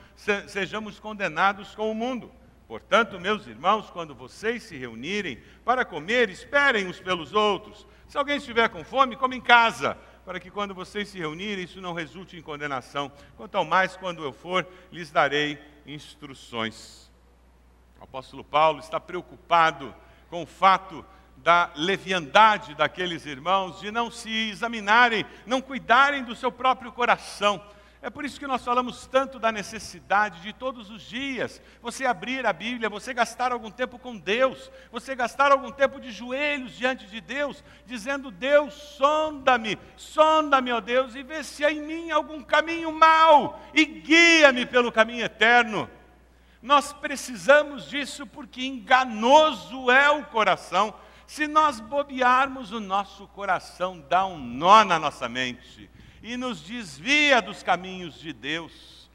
sejamos 0.46 0.98
condenados 0.98 1.74
com 1.74 1.90
o 1.90 1.94
mundo. 1.94 2.32
Portanto, 2.70 3.18
meus 3.18 3.48
irmãos, 3.48 3.90
quando 3.90 4.14
vocês 4.14 4.62
se 4.62 4.76
reunirem 4.76 5.42
para 5.62 5.84
comer, 5.84 6.30
esperem 6.30 6.86
uns 6.86 7.00
pelos 7.00 7.34
outros. 7.34 7.84
Se 8.10 8.18
alguém 8.18 8.38
estiver 8.38 8.68
com 8.68 8.82
fome, 8.82 9.14
come 9.14 9.36
em 9.36 9.40
casa, 9.40 9.96
para 10.24 10.40
que 10.40 10.50
quando 10.50 10.74
vocês 10.74 11.06
se 11.06 11.16
reunirem, 11.16 11.64
isso 11.64 11.80
não 11.80 11.92
resulte 11.92 12.36
em 12.36 12.42
condenação. 12.42 13.08
Quanto 13.36 13.54
ao 13.54 13.64
mais, 13.64 13.96
quando 13.96 14.24
eu 14.24 14.32
for, 14.32 14.66
lhes 14.90 15.12
darei 15.12 15.62
instruções. 15.86 17.08
O 18.00 18.02
apóstolo 18.02 18.42
Paulo 18.42 18.80
está 18.80 18.98
preocupado 18.98 19.94
com 20.28 20.42
o 20.42 20.46
fato 20.46 21.06
da 21.36 21.70
leviandade 21.76 22.74
daqueles 22.74 23.26
irmãos, 23.26 23.78
de 23.78 23.92
não 23.92 24.10
se 24.10 24.50
examinarem, 24.50 25.24
não 25.46 25.60
cuidarem 25.60 26.24
do 26.24 26.34
seu 26.34 26.50
próprio 26.50 26.90
coração. 26.90 27.64
É 28.02 28.08
por 28.08 28.24
isso 28.24 28.40
que 28.40 28.46
nós 28.46 28.64
falamos 28.64 29.06
tanto 29.06 29.38
da 29.38 29.52
necessidade 29.52 30.40
de 30.40 30.54
todos 30.54 30.88
os 30.88 31.02
dias 31.02 31.60
você 31.82 32.06
abrir 32.06 32.46
a 32.46 32.52
Bíblia, 32.52 32.88
você 32.88 33.12
gastar 33.12 33.52
algum 33.52 33.70
tempo 33.70 33.98
com 33.98 34.16
Deus, 34.16 34.70
você 34.90 35.14
gastar 35.14 35.52
algum 35.52 35.70
tempo 35.70 36.00
de 36.00 36.10
joelhos 36.10 36.72
diante 36.72 37.06
de 37.06 37.20
Deus, 37.20 37.62
dizendo: 37.84 38.30
Deus, 38.30 38.72
sonda-me, 38.72 39.78
sonda-me, 39.98 40.72
ó 40.72 40.80
Deus, 40.80 41.14
e 41.14 41.22
vê 41.22 41.44
se 41.44 41.62
há 41.62 41.70
em 41.70 41.82
mim 41.82 42.10
algum 42.10 42.42
caminho 42.42 42.90
mau 42.90 43.60
e 43.74 43.84
guia-me 43.84 44.64
pelo 44.64 44.90
caminho 44.90 45.24
eterno. 45.24 45.88
Nós 46.62 46.94
precisamos 46.94 47.86
disso 47.86 48.26
porque 48.26 48.64
enganoso 48.64 49.90
é 49.90 50.08
o 50.10 50.24
coração. 50.24 50.94
Se 51.26 51.46
nós 51.46 51.80
bobearmos, 51.80 52.72
o 52.72 52.80
nosso 52.80 53.26
coração 53.28 54.02
dá 54.08 54.24
um 54.24 54.38
nó 54.38 54.84
na 54.84 54.98
nossa 54.98 55.28
mente 55.28 55.90
e 56.22 56.36
nos 56.36 56.60
desvia 56.60 57.40
dos 57.40 57.62
caminhos 57.62 58.18
de 58.18 58.32
Deus. 58.32 59.08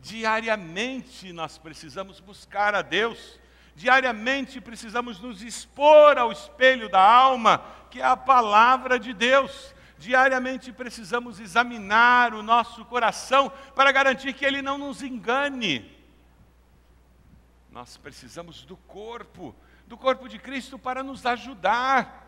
Diariamente 0.00 1.32
nós 1.32 1.58
precisamos 1.58 2.20
buscar 2.20 2.74
a 2.74 2.82
Deus. 2.82 3.38
Diariamente 3.74 4.60
precisamos 4.60 5.20
nos 5.20 5.42
expor 5.42 6.18
ao 6.18 6.30
espelho 6.30 6.88
da 6.88 7.00
alma, 7.00 7.64
que 7.90 8.00
é 8.00 8.04
a 8.04 8.16
palavra 8.16 8.98
de 8.98 9.12
Deus. 9.12 9.74
Diariamente 9.98 10.72
precisamos 10.72 11.38
examinar 11.38 12.34
o 12.34 12.42
nosso 12.42 12.84
coração 12.84 13.50
para 13.74 13.92
garantir 13.92 14.32
que 14.32 14.44
ele 14.44 14.60
não 14.60 14.76
nos 14.76 15.02
engane. 15.02 15.96
Nós 17.70 17.96
precisamos 17.96 18.64
do 18.64 18.76
corpo, 18.76 19.54
do 19.86 19.96
corpo 19.96 20.28
de 20.28 20.38
Cristo 20.38 20.78
para 20.78 21.02
nos 21.02 21.24
ajudar, 21.24 22.21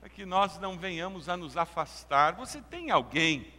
para 0.00 0.08
que 0.08 0.24
nós 0.24 0.58
não 0.58 0.78
venhamos 0.78 1.28
a 1.28 1.36
nos 1.36 1.58
afastar. 1.58 2.32
Você 2.36 2.62
tem 2.62 2.90
alguém 2.90 3.52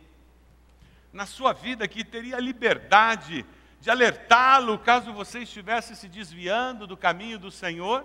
na 1.13 1.27
sua 1.27 1.53
vida 1.53 1.87
que 1.87 2.03
teria 2.03 2.39
liberdade 2.39 3.45
de 3.79 3.91
alertá-lo 3.91 4.79
caso 4.79 5.13
você 5.13 5.41
estivesse 5.41 5.95
se 5.95 6.09
desviando 6.09 6.87
do 6.87 6.97
caminho 6.97 7.37
do 7.37 7.51
Senhor? 7.51 8.03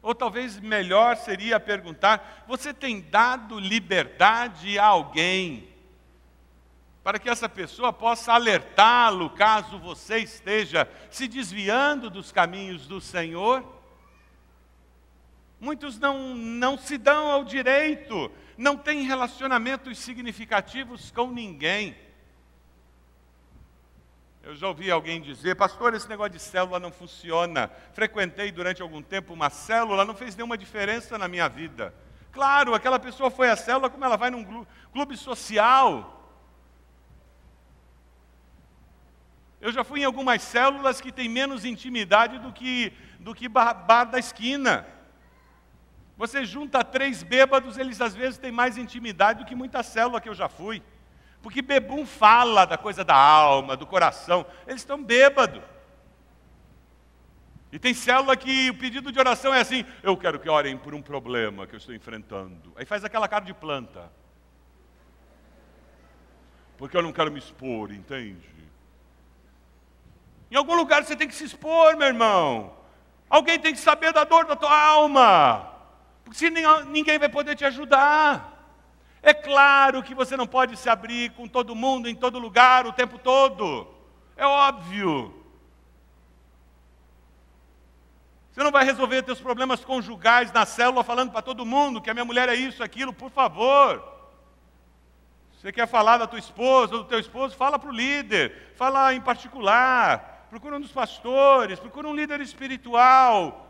Ou 0.00 0.14
talvez 0.14 0.58
melhor 0.58 1.18
seria 1.18 1.60
perguntar: 1.60 2.42
você 2.48 2.72
tem 2.72 3.02
dado 3.02 3.60
liberdade 3.60 4.78
a 4.78 4.86
alguém 4.86 5.68
para 7.02 7.18
que 7.18 7.28
essa 7.28 7.46
pessoa 7.46 7.92
possa 7.92 8.32
alertá-lo 8.32 9.28
caso 9.28 9.78
você 9.78 10.20
esteja 10.20 10.88
se 11.10 11.28
desviando 11.28 12.08
dos 12.08 12.32
caminhos 12.32 12.86
do 12.86 13.02
Senhor. 13.02 13.83
Muitos 15.64 15.98
não, 15.98 16.36
não 16.36 16.76
se 16.76 16.98
dão 16.98 17.26
ao 17.30 17.42
direito, 17.42 18.30
não 18.54 18.76
têm 18.76 19.04
relacionamentos 19.04 19.98
significativos 19.98 21.10
com 21.10 21.28
ninguém. 21.28 21.96
Eu 24.42 24.54
já 24.54 24.68
ouvi 24.68 24.90
alguém 24.90 25.22
dizer, 25.22 25.56
pastor, 25.56 25.94
esse 25.94 26.06
negócio 26.06 26.34
de 26.34 26.38
célula 26.38 26.78
não 26.78 26.92
funciona. 26.92 27.70
Frequentei 27.94 28.52
durante 28.52 28.82
algum 28.82 29.00
tempo 29.00 29.32
uma 29.32 29.48
célula, 29.48 30.04
não 30.04 30.14
fez 30.14 30.36
nenhuma 30.36 30.58
diferença 30.58 31.16
na 31.16 31.26
minha 31.28 31.48
vida. 31.48 31.94
Claro, 32.30 32.74
aquela 32.74 32.98
pessoa 32.98 33.30
foi 33.30 33.48
à 33.48 33.56
célula 33.56 33.88
como 33.88 34.04
ela 34.04 34.18
vai 34.18 34.28
num 34.28 34.66
clube 34.92 35.16
social. 35.16 36.30
Eu 39.62 39.72
já 39.72 39.82
fui 39.82 40.00
em 40.00 40.04
algumas 40.04 40.42
células 40.42 41.00
que 41.00 41.10
têm 41.10 41.26
menos 41.26 41.64
intimidade 41.64 42.38
do 42.38 42.52
que, 42.52 42.92
do 43.18 43.34
que 43.34 43.48
bar, 43.48 43.72
bar 43.72 44.04
da 44.04 44.18
esquina. 44.18 44.92
Você 46.16 46.44
junta 46.44 46.84
três 46.84 47.22
bêbados, 47.22 47.76
eles 47.76 48.00
às 48.00 48.14
vezes 48.14 48.38
têm 48.38 48.52
mais 48.52 48.78
intimidade 48.78 49.40
do 49.40 49.46
que 49.46 49.54
muita 49.54 49.82
célula 49.82 50.20
que 50.20 50.28
eu 50.28 50.34
já 50.34 50.48
fui. 50.48 50.82
Porque 51.42 51.60
bebum 51.60 52.06
fala 52.06 52.64
da 52.64 52.78
coisa 52.78 53.04
da 53.04 53.16
alma, 53.16 53.76
do 53.76 53.86
coração. 53.86 54.46
Eles 54.66 54.80
estão 54.80 55.02
bêbados. 55.02 55.62
E 57.72 57.78
tem 57.78 57.92
célula 57.92 58.36
que 58.36 58.70
o 58.70 58.78
pedido 58.78 59.10
de 59.10 59.18
oração 59.18 59.52
é 59.52 59.60
assim: 59.60 59.84
eu 60.02 60.16
quero 60.16 60.38
que 60.38 60.48
orem 60.48 60.78
por 60.78 60.94
um 60.94 61.02
problema 61.02 61.66
que 61.66 61.74
eu 61.74 61.78
estou 61.78 61.94
enfrentando. 61.94 62.72
Aí 62.76 62.86
faz 62.86 63.04
aquela 63.04 63.26
cara 63.26 63.44
de 63.44 63.52
planta. 63.52 64.10
Porque 66.78 66.96
eu 66.96 67.02
não 67.02 67.12
quero 67.12 67.32
me 67.32 67.38
expor, 67.40 67.92
entende? 67.92 68.54
Em 70.50 70.56
algum 70.56 70.76
lugar 70.76 71.04
você 71.04 71.16
tem 71.16 71.26
que 71.26 71.34
se 71.34 71.44
expor, 71.44 71.96
meu 71.96 72.06
irmão. 72.06 72.76
Alguém 73.28 73.58
tem 73.58 73.72
que 73.72 73.80
saber 73.80 74.12
da 74.12 74.22
dor 74.22 74.44
da 74.44 74.54
tua 74.54 74.80
alma. 74.80 75.73
Porque 76.24 76.38
se 76.38 76.50
ninguém 76.50 77.18
vai 77.18 77.28
poder 77.28 77.54
te 77.54 77.64
ajudar. 77.64 78.52
É 79.22 79.32
claro 79.32 80.02
que 80.02 80.14
você 80.14 80.36
não 80.36 80.46
pode 80.46 80.76
se 80.76 80.88
abrir 80.88 81.30
com 81.32 81.46
todo 81.46 81.74
mundo, 81.74 82.08
em 82.08 82.14
todo 82.14 82.38
lugar, 82.38 82.86
o 82.86 82.92
tempo 82.92 83.18
todo. 83.18 83.86
É 84.36 84.44
óbvio. 84.44 85.42
Você 88.50 88.62
não 88.62 88.70
vai 88.70 88.84
resolver 88.84 89.22
teus 89.22 89.40
problemas 89.40 89.84
conjugais 89.84 90.52
na 90.52 90.66
célula 90.66 91.02
falando 91.02 91.32
para 91.32 91.42
todo 91.42 91.66
mundo 91.66 92.00
que 92.00 92.10
a 92.10 92.14
minha 92.14 92.24
mulher 92.24 92.48
é 92.48 92.54
isso, 92.54 92.82
aquilo, 92.82 93.12
por 93.12 93.30
favor. 93.30 94.02
Você 95.54 95.72
quer 95.72 95.88
falar 95.88 96.18
da 96.18 96.26
tua 96.26 96.38
esposa 96.38 96.94
ou 96.94 97.02
do 97.02 97.08
teu 97.08 97.18
esposo, 97.18 97.56
fala 97.56 97.78
para 97.78 97.88
o 97.88 97.94
líder, 97.94 98.72
fala 98.76 99.14
em 99.14 99.20
particular 99.20 100.34
procura 100.54 100.76
um 100.76 100.80
dos 100.80 100.92
pastores, 100.92 101.80
procura 101.80 102.06
um 102.06 102.14
líder 102.14 102.40
espiritual. 102.40 103.63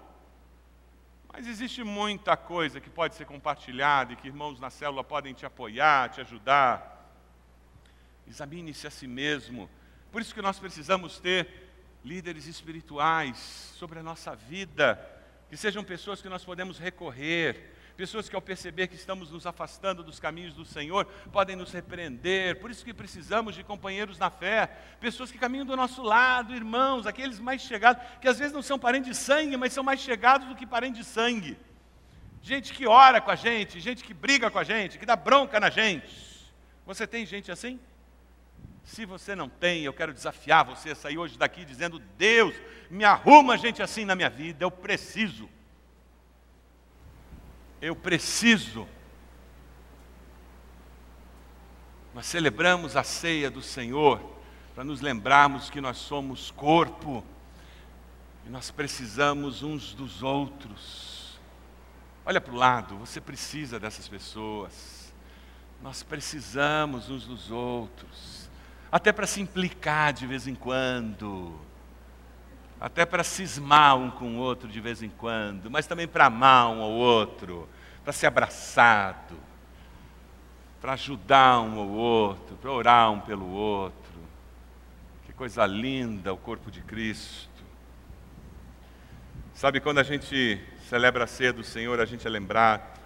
Mas 1.36 1.48
existe 1.48 1.82
muita 1.82 2.36
coisa 2.36 2.80
que 2.80 2.88
pode 2.88 3.16
ser 3.16 3.24
compartilhada 3.24 4.12
e 4.12 4.16
que 4.16 4.28
irmãos 4.28 4.60
na 4.60 4.70
célula 4.70 5.02
podem 5.02 5.34
te 5.34 5.44
apoiar, 5.44 6.08
te 6.08 6.20
ajudar. 6.20 7.12
Examine-se 8.24 8.86
a 8.86 8.90
si 8.90 9.08
mesmo. 9.08 9.68
Por 10.12 10.22
isso 10.22 10.32
que 10.32 10.40
nós 10.40 10.60
precisamos 10.60 11.18
ter 11.18 11.48
líderes 12.04 12.46
espirituais 12.46 13.36
sobre 13.76 13.98
a 13.98 14.02
nossa 14.02 14.36
vida, 14.36 14.96
que 15.50 15.56
sejam 15.56 15.82
pessoas 15.82 16.22
que 16.22 16.28
nós 16.28 16.44
podemos 16.44 16.78
recorrer, 16.78 17.74
Pessoas 17.96 18.28
que, 18.28 18.34
ao 18.34 18.42
perceber 18.42 18.88
que 18.88 18.96
estamos 18.96 19.30
nos 19.30 19.46
afastando 19.46 20.02
dos 20.02 20.18
caminhos 20.18 20.54
do 20.54 20.64
Senhor, 20.64 21.06
podem 21.32 21.54
nos 21.54 21.72
repreender. 21.72 22.58
Por 22.58 22.70
isso 22.70 22.84
que 22.84 22.92
precisamos 22.92 23.54
de 23.54 23.62
companheiros 23.62 24.18
na 24.18 24.30
fé. 24.30 24.66
Pessoas 25.00 25.30
que 25.30 25.38
caminham 25.38 25.64
do 25.64 25.76
nosso 25.76 26.02
lado, 26.02 26.54
irmãos, 26.54 27.06
aqueles 27.06 27.38
mais 27.38 27.62
chegados, 27.62 28.02
que 28.20 28.26
às 28.26 28.38
vezes 28.38 28.52
não 28.52 28.62
são 28.62 28.78
parentes 28.78 29.10
de 29.10 29.16
sangue, 29.16 29.56
mas 29.56 29.72
são 29.72 29.84
mais 29.84 30.00
chegados 30.00 30.48
do 30.48 30.56
que 30.56 30.66
parentes 30.66 30.98
de 30.98 31.04
sangue. 31.04 31.56
Gente 32.42 32.72
que 32.74 32.84
ora 32.86 33.20
com 33.20 33.30
a 33.30 33.36
gente, 33.36 33.78
gente 33.78 34.02
que 34.02 34.12
briga 34.12 34.50
com 34.50 34.58
a 34.58 34.64
gente, 34.64 34.98
que 34.98 35.06
dá 35.06 35.14
bronca 35.14 35.60
na 35.60 35.70
gente. 35.70 36.52
Você 36.84 37.06
tem 37.06 37.24
gente 37.24 37.50
assim? 37.52 37.78
Se 38.82 39.06
você 39.06 39.34
não 39.34 39.48
tem, 39.48 39.84
eu 39.84 39.94
quero 39.94 40.12
desafiar 40.12 40.64
você 40.64 40.90
a 40.90 40.94
sair 40.94 41.16
hoje 41.16 41.38
daqui 41.38 41.64
dizendo: 41.64 41.98
Deus, 42.18 42.54
me 42.90 43.04
arruma 43.04 43.56
gente 43.56 43.82
assim 43.82 44.04
na 44.04 44.14
minha 44.14 44.28
vida, 44.28 44.64
eu 44.64 44.70
preciso 44.70 45.48
eu 47.84 47.94
preciso. 47.94 48.88
Nós 52.14 52.24
celebramos 52.24 52.96
a 52.96 53.02
ceia 53.02 53.50
do 53.50 53.60
Senhor 53.60 54.20
para 54.74 54.82
nos 54.82 55.02
lembrarmos 55.02 55.68
que 55.68 55.82
nós 55.82 55.98
somos 55.98 56.50
corpo 56.50 57.22
e 58.46 58.48
nós 58.48 58.70
precisamos 58.70 59.62
uns 59.62 59.92
dos 59.92 60.22
outros. 60.22 61.38
Olha 62.24 62.40
para 62.40 62.54
o 62.54 62.56
lado, 62.56 62.96
você 62.96 63.20
precisa 63.20 63.78
dessas 63.78 64.08
pessoas. 64.08 65.12
Nós 65.82 66.02
precisamos 66.02 67.10
uns 67.10 67.26
dos 67.26 67.50
outros, 67.50 68.48
até 68.90 69.12
para 69.12 69.26
se 69.26 69.42
implicar 69.42 70.14
de 70.14 70.26
vez 70.26 70.46
em 70.46 70.54
quando, 70.54 71.60
até 72.80 73.04
para 73.04 73.22
cismar 73.22 73.96
um 73.96 74.10
com 74.10 74.36
o 74.36 74.38
outro 74.38 74.68
de 74.68 74.80
vez 74.80 75.02
em 75.02 75.10
quando, 75.10 75.70
mas 75.70 75.86
também 75.86 76.08
para 76.08 76.26
amar 76.26 76.68
um 76.68 76.80
ao 76.80 76.90
outro, 76.90 77.68
para 78.04 78.12
ser 78.12 78.26
abraçado, 78.26 79.34
para 80.80 80.92
ajudar 80.92 81.60
um 81.60 81.78
ao 81.78 81.88
outro, 81.88 82.54
para 82.56 82.70
orar 82.70 83.10
um 83.10 83.18
pelo 83.18 83.48
outro. 83.48 84.20
Que 85.24 85.32
coisa 85.32 85.64
linda 85.64 86.32
o 86.32 86.36
corpo 86.36 86.70
de 86.70 86.82
Cristo. 86.82 87.48
Sabe, 89.54 89.80
quando 89.80 89.98
a 89.98 90.02
gente 90.02 90.60
celebra 90.86 91.24
a 91.24 91.26
ceia 91.26 91.52
do 91.52 91.64
Senhor, 91.64 91.98
a 91.98 92.04
gente 92.04 92.26
é 92.26 92.30
lembrado, 92.30 93.00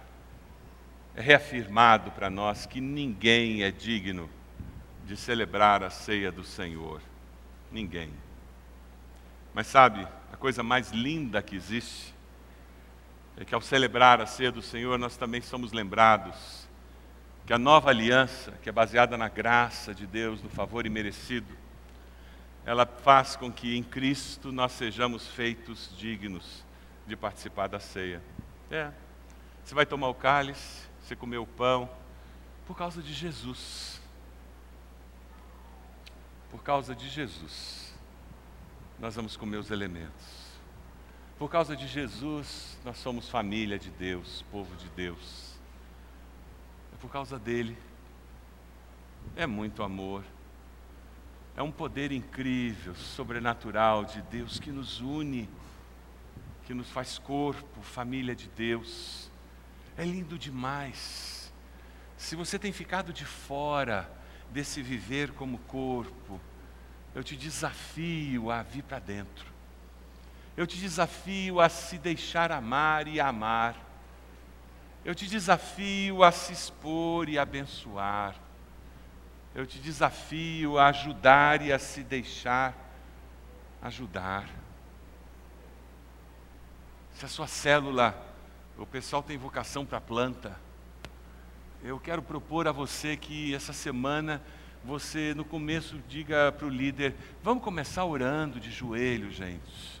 é 1.15 1.21
reafirmado 1.21 2.11
para 2.11 2.29
nós 2.29 2.65
que 2.65 2.81
ninguém 2.81 3.63
é 3.63 3.71
digno 3.71 4.29
de 5.05 5.15
celebrar 5.15 5.81
a 5.81 5.89
ceia 5.89 6.31
do 6.31 6.43
Senhor. 6.43 7.01
Ninguém. 7.71 8.11
Mas 9.53 9.67
sabe, 9.67 10.05
a 10.33 10.35
coisa 10.35 10.61
mais 10.61 10.91
linda 10.91 11.41
que 11.41 11.55
existe 11.55 12.13
é 13.39 13.45
que 13.45 13.55
ao 13.55 13.61
celebrar 13.61 14.19
a 14.19 14.25
ceia 14.25 14.51
do 14.51 14.61
Senhor, 14.61 14.99
nós 14.99 15.15
também 15.15 15.41
somos 15.41 15.71
lembrados 15.71 16.67
que 17.49 17.53
a 17.53 17.57
nova 17.57 17.89
aliança, 17.89 18.51
que 18.61 18.69
é 18.69 18.71
baseada 18.71 19.17
na 19.17 19.27
graça 19.27 19.91
de 19.95 20.05
Deus, 20.05 20.43
no 20.43 20.49
favor 20.49 20.85
imerecido, 20.85 21.57
ela 22.63 22.85
faz 22.85 23.35
com 23.35 23.51
que 23.51 23.75
em 23.75 23.81
Cristo 23.81 24.51
nós 24.51 24.73
sejamos 24.73 25.25
feitos 25.25 25.89
dignos 25.97 26.63
de 27.07 27.15
participar 27.15 27.65
da 27.65 27.79
ceia. 27.79 28.21
É. 28.69 28.91
Você 29.63 29.73
vai 29.73 29.83
tomar 29.83 30.09
o 30.09 30.13
cálice, 30.13 30.87
você 31.01 31.15
comer 31.15 31.39
o 31.39 31.47
pão, 31.47 31.89
por 32.67 32.77
causa 32.77 33.01
de 33.01 33.13
Jesus. 33.13 33.99
Por 36.51 36.61
causa 36.61 36.93
de 36.93 37.09
Jesus, 37.09 37.95
nós 38.99 39.15
vamos 39.15 39.35
comer 39.35 39.57
os 39.57 39.71
elementos. 39.71 40.38
Por 41.39 41.49
causa 41.49 41.73
de 41.73 41.87
Jesus, 41.87 42.77
nós 42.83 42.97
somos 42.97 43.29
família 43.29 43.79
de 43.79 43.89
Deus, 43.89 44.43
povo 44.51 44.75
de 44.75 44.89
Deus. 44.89 45.57
É 46.93 46.97
por 46.97 47.09
causa 47.09 47.39
dele. 47.39 47.77
É 49.37 49.47
muito 49.47 49.81
amor. 49.81 50.25
É 51.55 51.63
um 51.63 51.71
poder 51.71 52.11
incrível, 52.11 52.93
sobrenatural 52.93 54.03
de 54.03 54.21
Deus 54.23 54.59
que 54.59 54.69
nos 54.69 54.99
une, 54.99 55.49
que 56.65 56.73
nos 56.73 56.89
faz 56.89 57.17
corpo, 57.17 57.81
família 57.81 58.35
de 58.35 58.49
Deus. 58.49 59.31
É 59.95 60.03
lindo 60.03 60.37
demais. 60.37 61.53
Se 62.17 62.35
você 62.35 62.59
tem 62.59 62.73
ficado 62.73 63.13
de 63.13 63.23
fora 63.23 64.11
desse 64.51 64.81
viver 64.81 65.31
como 65.31 65.57
corpo, 65.59 66.37
eu 67.15 67.23
te 67.23 67.37
desafio 67.37 68.51
a 68.51 68.61
vir 68.61 68.83
para 68.83 68.99
dentro. 68.99 69.48
Eu 70.59 70.67
te 70.67 70.75
desafio 70.77 71.61
a 71.61 71.69
se 71.69 71.97
deixar 71.97 72.51
amar 72.51 73.07
e 73.07 73.17
amar. 73.17 73.77
Eu 75.05 75.15
te 75.15 75.25
desafio 75.25 76.21
a 76.21 76.33
se 76.33 76.51
expor 76.51 77.29
e 77.29 77.39
abençoar. 77.39 78.35
Eu 79.55 79.65
te 79.65 79.79
desafio 79.79 80.77
a 80.77 80.87
ajudar 80.87 81.61
e 81.61 81.71
a 81.71 81.79
se 81.79 82.03
deixar 82.03 82.75
ajudar. 83.81 84.49
Se 87.13 87.23
a 87.23 87.29
sua 87.29 87.47
célula, 87.47 88.13
o 88.77 88.85
pessoal 88.85 89.23
tem 89.23 89.37
vocação 89.37 89.85
para 89.85 90.01
planta, 90.01 90.59
eu 91.81 91.97
quero 92.01 92.21
propor 92.21 92.67
a 92.67 92.73
você 92.73 93.15
que 93.15 93.55
essa 93.55 93.71
semana 93.71 94.41
você 94.83 95.33
no 95.33 95.45
começo 95.45 95.97
diga 96.09 96.51
para 96.51 96.67
o 96.67 96.69
líder: 96.69 97.15
vamos 97.41 97.63
começar 97.63 98.03
orando 98.03 98.59
de 98.59 98.69
joelho, 98.69 99.31
gente. 99.31 99.98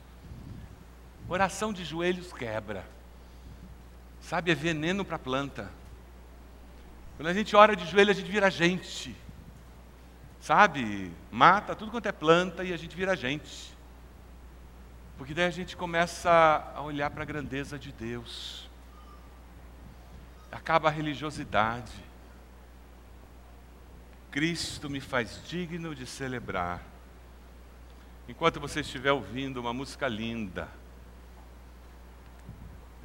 Oração 1.29 1.71
de 1.71 1.85
joelhos 1.85 2.33
quebra. 2.33 2.83
Sabe, 4.19 4.51
é 4.51 4.55
veneno 4.55 5.05
para 5.05 5.15
a 5.15 5.19
planta. 5.19 5.71
Quando 7.15 7.27
a 7.27 7.33
gente 7.33 7.55
ora 7.55 7.75
de 7.75 7.85
joelho, 7.85 8.09
a 8.09 8.15
gente 8.15 8.31
vira 8.31 8.49
gente. 8.49 9.15
Sabe? 10.41 11.11
Mata 11.31 11.75
tudo 11.75 11.91
quanto 11.91 12.07
é 12.07 12.11
planta 12.11 12.63
e 12.63 12.73
a 12.73 12.77
gente 12.77 12.95
vira 12.95 13.15
gente. 13.15 13.77
Porque 15.17 15.33
daí 15.33 15.45
a 15.45 15.51
gente 15.51 15.77
começa 15.77 16.31
a 16.73 16.81
olhar 16.81 17.11
para 17.11 17.21
a 17.21 17.25
grandeza 17.25 17.77
de 17.77 17.91
Deus. 17.91 18.67
Acaba 20.51 20.87
a 20.87 20.91
religiosidade. 20.91 21.93
Cristo 24.31 24.89
me 24.89 24.99
faz 24.99 25.41
digno 25.47 25.93
de 25.93 26.07
celebrar. 26.07 26.81
Enquanto 28.27 28.59
você 28.59 28.79
estiver 28.79 29.11
ouvindo 29.11 29.59
uma 29.59 29.73
música 29.73 30.07
linda, 30.07 30.69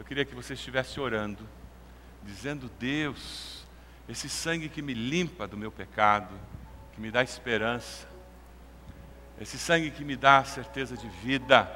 eu 0.05 0.09
queria 0.09 0.25
que 0.27 0.35
você 0.35 0.53
estivesse 0.53 1.01
orando, 1.01 1.49
dizendo: 2.23 2.71
Deus, 2.79 3.67
esse 4.07 4.29
sangue 4.29 4.69
que 4.69 4.83
me 4.83 4.93
limpa 4.93 5.49
do 5.49 5.57
meu 5.57 5.73
pecado, 5.73 6.39
que 6.93 7.01
me 7.01 7.11
dá 7.11 7.23
esperança, 7.23 8.07
esse 9.41 9.59
sangue 9.59 9.91
que 9.91 10.05
me 10.05 10.15
dá 10.15 10.45
certeza 10.45 10.95
de 10.95 11.09
vida, 11.09 11.67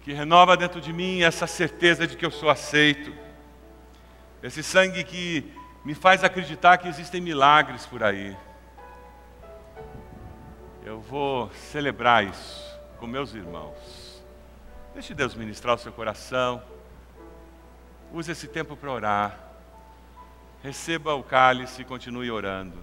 que 0.00 0.14
renova 0.14 0.56
dentro 0.56 0.80
de 0.80 0.94
mim 0.94 1.22
essa 1.22 1.46
certeza 1.46 2.06
de 2.06 2.16
que 2.16 2.24
eu 2.24 2.30
sou 2.30 2.48
aceito, 2.48 3.12
esse 4.42 4.62
sangue 4.62 5.04
que 5.04 5.52
me 5.84 5.94
faz 5.94 6.24
acreditar 6.24 6.78
que 6.78 6.88
existem 6.88 7.20
milagres 7.20 7.84
por 7.84 8.02
aí. 8.02 8.34
Eu 10.82 11.02
vou 11.02 11.50
celebrar 11.52 12.24
isso 12.24 12.80
com 12.98 13.06
meus 13.06 13.34
irmãos. 13.34 14.01
Deixe 14.94 15.14
Deus 15.14 15.34
ministrar 15.34 15.74
o 15.74 15.78
seu 15.78 15.92
coração. 15.92 16.62
Use 18.12 18.30
esse 18.30 18.46
tempo 18.46 18.76
para 18.76 18.92
orar. 18.92 19.38
Receba 20.62 21.14
o 21.14 21.22
cálice 21.22 21.82
e 21.82 21.84
continue 21.84 22.30
orando. 22.30 22.78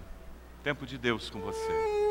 Tempo 0.62 0.84
de 0.84 0.98
Deus 0.98 1.30
com 1.30 1.40
você. 1.40 2.09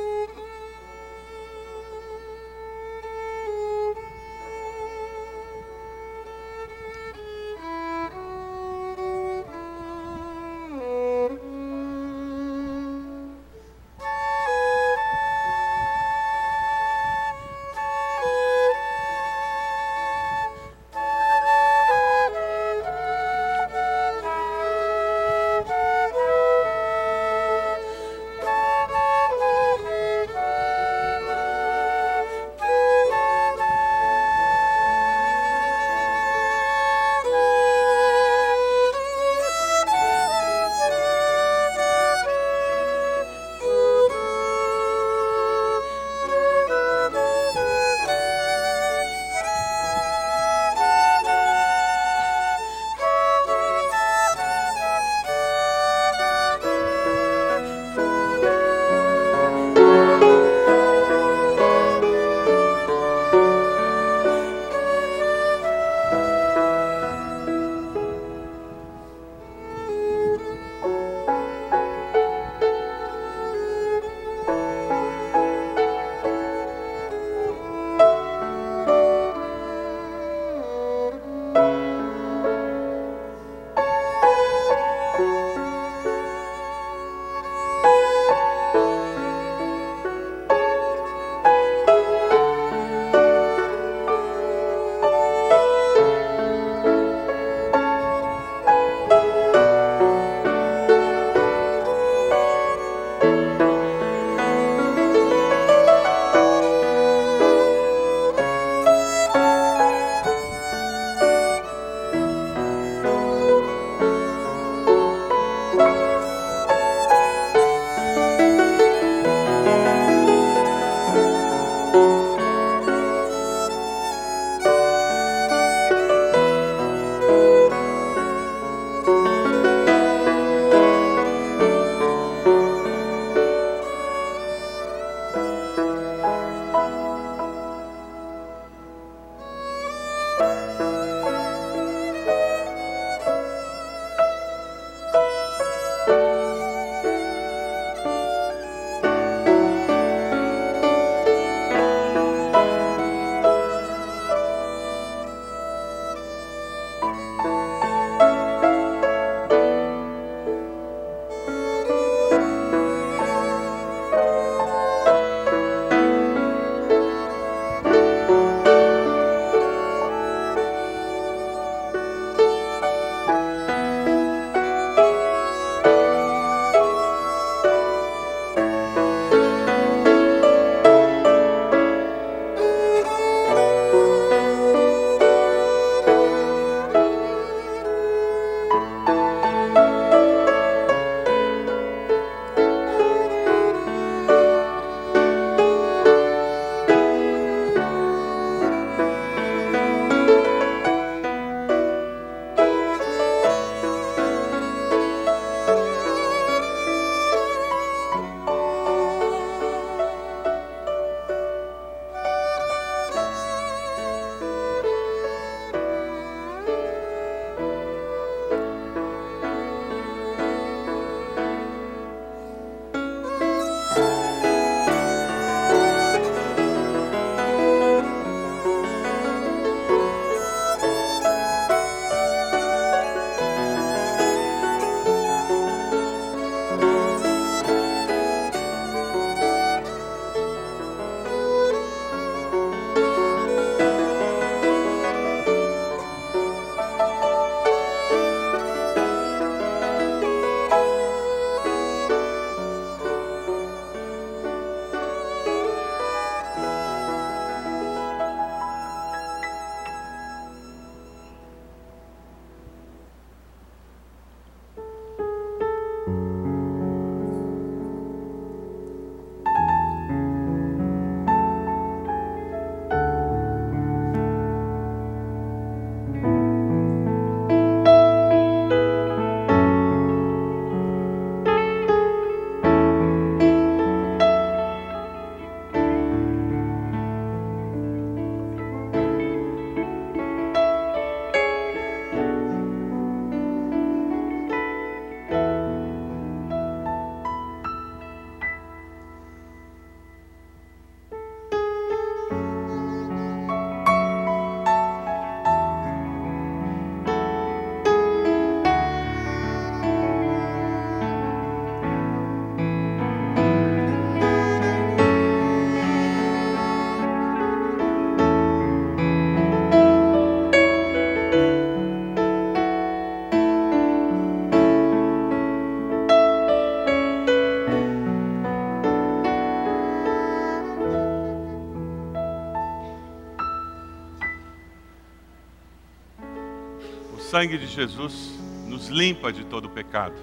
Sangue 337.30 337.60
de 337.60 337.68
Jesus 337.68 338.40
nos 338.66 338.88
limpa 338.88 339.32
de 339.32 339.46
todo 339.46 339.70
pecado. 339.70 340.16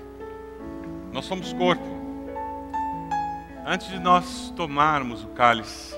Nós 1.12 1.24
somos 1.24 1.52
corpo. 1.52 1.84
Antes 3.64 3.88
de 3.88 4.00
nós 4.00 4.52
tomarmos 4.56 5.22
o 5.22 5.28
cálice 5.28 5.94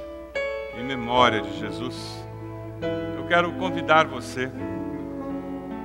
em 0.79 0.85
memória 0.85 1.41
de 1.41 1.59
Jesus, 1.59 2.23
eu 3.17 3.25
quero 3.27 3.51
convidar 3.55 4.07
você 4.07 4.51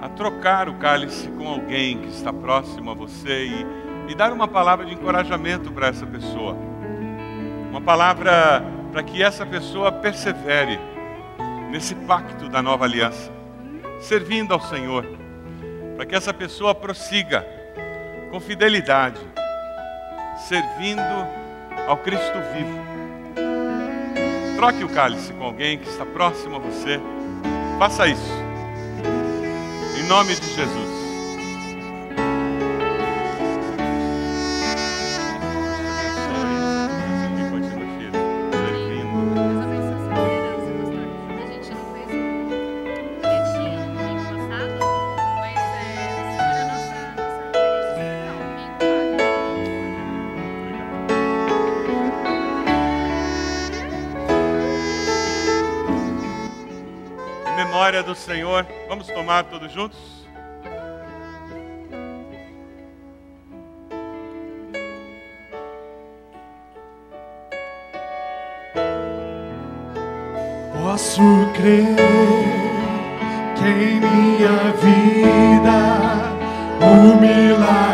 a 0.02 0.10
trocar 0.10 0.68
o 0.68 0.74
cálice 0.74 1.30
com 1.30 1.48
alguém 1.48 2.00
que 2.00 2.10
está 2.10 2.34
próximo 2.34 2.92
a 2.92 2.94
você 2.94 3.46
e, 3.46 3.66
e 4.10 4.16
dar 4.16 4.34
uma 4.34 4.48
palavra 4.48 4.86
de 4.86 4.94
encorajamento 4.94 5.72
para 5.72 5.88
essa 5.88 6.06
pessoa. 6.06 6.58
Uma 7.70 7.80
palavra 7.80 8.62
para 8.92 9.02
que 9.02 9.24
essa 9.24 9.46
pessoa 9.46 9.90
persevere 9.90 10.78
nesse 11.72 11.96
pacto 11.96 12.50
da 12.50 12.62
nova 12.62 12.84
aliança, 12.84 13.32
servindo 14.04 14.54
ao 14.54 14.60
Senhor, 14.60 15.06
para 15.96 16.06
que 16.06 16.16
essa 16.16 16.34
pessoa 16.34 16.76
prossiga 16.76 17.46
com 18.30 18.40
fidelidade, 18.40 19.20
servindo 20.48 21.02
ao 21.88 21.98
Cristo 21.98 22.38
vivo. 22.54 22.84
Troque 24.58 24.84
o 24.84 24.90
cálice 24.90 25.34
com 25.34 25.44
alguém 25.44 25.78
que 25.78 25.90
está 25.90 26.06
próximo 26.06 26.58
a 26.58 26.60
você. 26.60 27.00
Faça 27.80 28.08
isso. 28.08 28.34
Em 29.98 30.04
nome 30.08 30.36
de 30.36 30.54
Jesus. 30.54 30.93
Senhor, 58.24 58.66
vamos 58.88 59.08
tomar 59.08 59.44
todos 59.44 59.70
juntos? 59.70 60.00
Posso 70.72 71.22
crer 71.54 71.98
que 73.58 73.66
em 73.66 74.00
minha 74.00 74.72
vida 74.80 75.80
o 76.80 77.20
milagre 77.20 77.93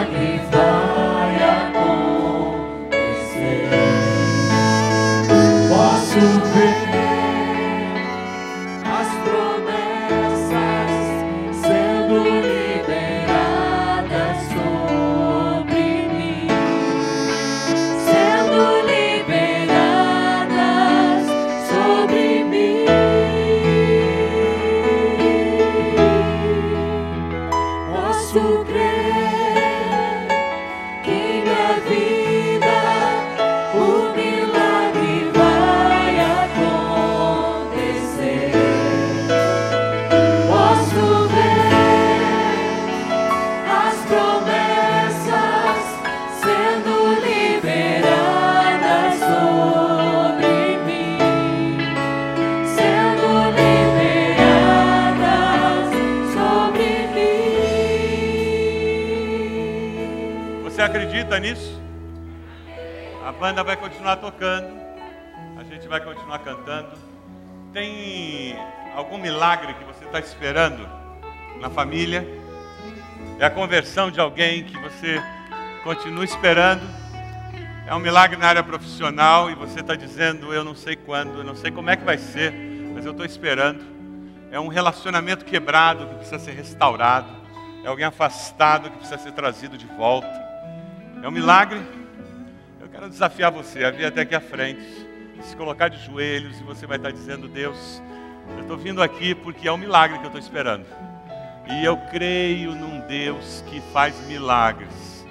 algum 69.10 69.18
milagre 69.18 69.74
que 69.74 69.84
você 69.84 70.06
está 70.06 70.20
esperando 70.20 70.88
na 71.60 71.68
família? 71.68 72.28
É 73.40 73.46
a 73.46 73.50
conversão 73.50 74.12
de 74.12 74.20
alguém 74.20 74.64
que 74.64 74.78
você 74.78 75.20
continua 75.84 76.24
esperando? 76.24 76.84
É 77.88 77.96
um 77.96 77.98
milagre 77.98 78.38
na 78.38 78.46
área 78.46 78.62
profissional 78.62 79.50
e 79.50 79.56
você 79.56 79.80
está 79.80 79.96
dizendo: 79.96 80.54
Eu 80.54 80.64
não 80.64 80.76
sei 80.76 80.96
quando, 80.96 81.40
eu 81.40 81.44
não 81.44 81.56
sei 81.56 81.72
como 81.72 81.90
é 81.90 81.98
que 81.98 82.06
vai 82.06 82.20
ser, 82.20 82.54
mas 82.94 83.04
eu 83.04 83.12
estou 83.12 83.26
esperando. 83.26 83.84
É 84.52 84.60
um 84.60 84.68
relacionamento 84.68 85.44
quebrado 85.44 86.06
que 86.06 86.16
precisa 86.18 86.38
ser 86.38 86.52
restaurado. 86.52 87.30
É 87.84 87.88
alguém 87.88 88.06
afastado 88.06 88.92
que 88.92 88.98
precisa 88.98 89.18
ser 89.18 89.32
trazido 89.32 89.76
de 89.76 89.88
volta. 89.88 90.30
É 91.24 91.28
um 91.28 91.32
milagre. 91.32 91.82
Eu 92.80 92.88
quero 92.90 93.10
desafiar 93.10 93.52
você 93.52 93.84
a 93.84 93.90
vir 93.90 94.06
até 94.06 94.22
aqui 94.22 94.36
à 94.36 94.42
frente, 94.42 94.86
se 95.42 95.56
colocar 95.56 95.88
de 95.88 95.98
joelhos 96.06 96.60
e 96.60 96.64
você 96.64 96.86
vai 96.86 96.98
estar 96.98 97.10
dizendo: 97.10 97.48
Deus, 97.48 98.00
eu 98.56 98.62
estou 98.62 98.78
vindo 98.78 99.02
aqui 99.02 99.34
porque 99.36 99.68
é 99.68 99.72
um 99.72 99.78
milagre 99.78 100.18
que 100.18 100.24
eu 100.24 100.28
estou 100.28 100.40
esperando. 100.40 100.86
E 101.68 101.86
eu 101.86 101.98
creio 102.10 102.74
num 102.74 103.00
Deus 103.02 103.64
que 103.68 103.80
faz 103.94 104.20
milagres. 104.28 105.26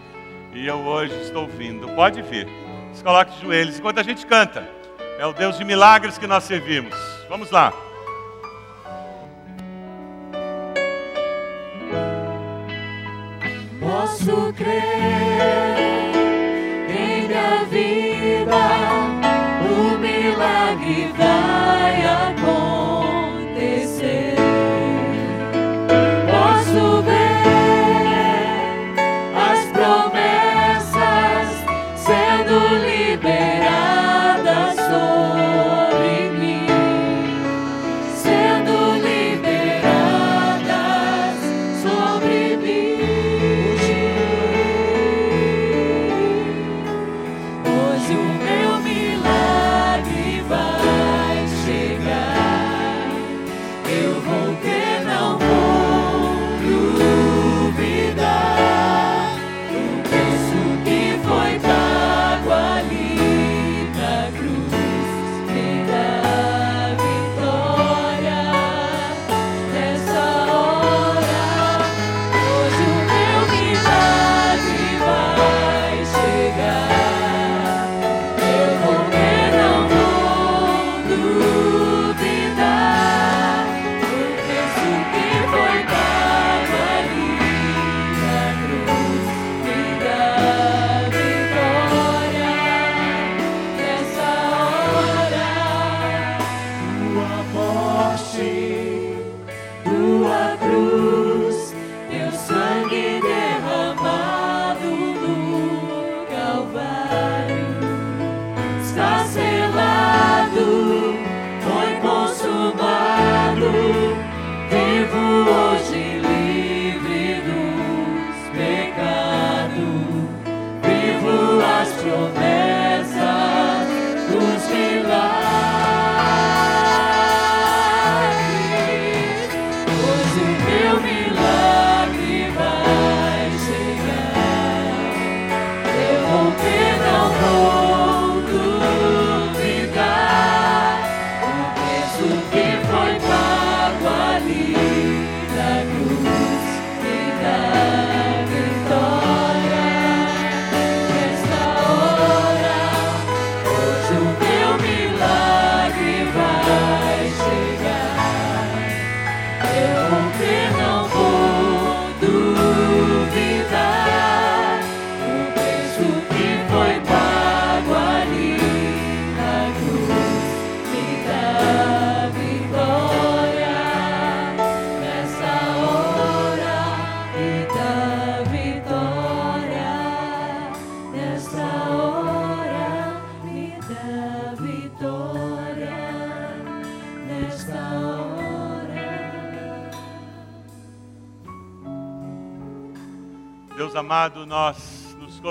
E 0.55 0.67
eu 0.67 0.79
hoje 0.79 1.15
estou 1.23 1.47
vindo. 1.47 1.89
Pode 1.89 2.23
vir. 2.23 2.47
Se 2.93 3.03
coloque 3.03 3.33
de 3.33 3.43
joelhos 3.43 3.79
enquanto 3.79 3.99
a 3.99 4.03
gente 4.03 4.27
canta. 4.27 4.69
É 5.19 5.27
o 5.27 5.33
Deus 5.33 5.59
de 5.59 5.65
milagres 5.65 6.17
que 6.17 6.27
nós 6.27 6.45
servimos. 6.45 6.95
Vamos 7.29 7.51
lá. 7.51 7.73
Posso 13.81 14.53
crer 14.55 15.79
em 16.89 17.27
minha 17.27 17.65
vida, 17.65 18.57
o 19.65 19.99
milagre 19.99 21.13
vai 21.17 21.68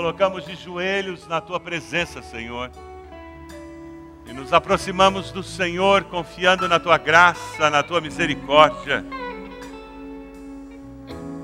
colocamos 0.08 0.46
de 0.46 0.56
joelhos 0.56 1.28
na 1.28 1.38
tua 1.38 1.60
presença, 1.60 2.22
Senhor. 2.22 2.70
E 4.26 4.32
nos 4.32 4.54
aproximamos 4.54 5.30
do 5.30 5.42
Senhor 5.42 6.04
confiando 6.04 6.66
na 6.66 6.80
tua 6.80 6.96
graça, 6.96 7.68
na 7.68 7.82
tua 7.82 8.00
misericórdia. 8.00 9.04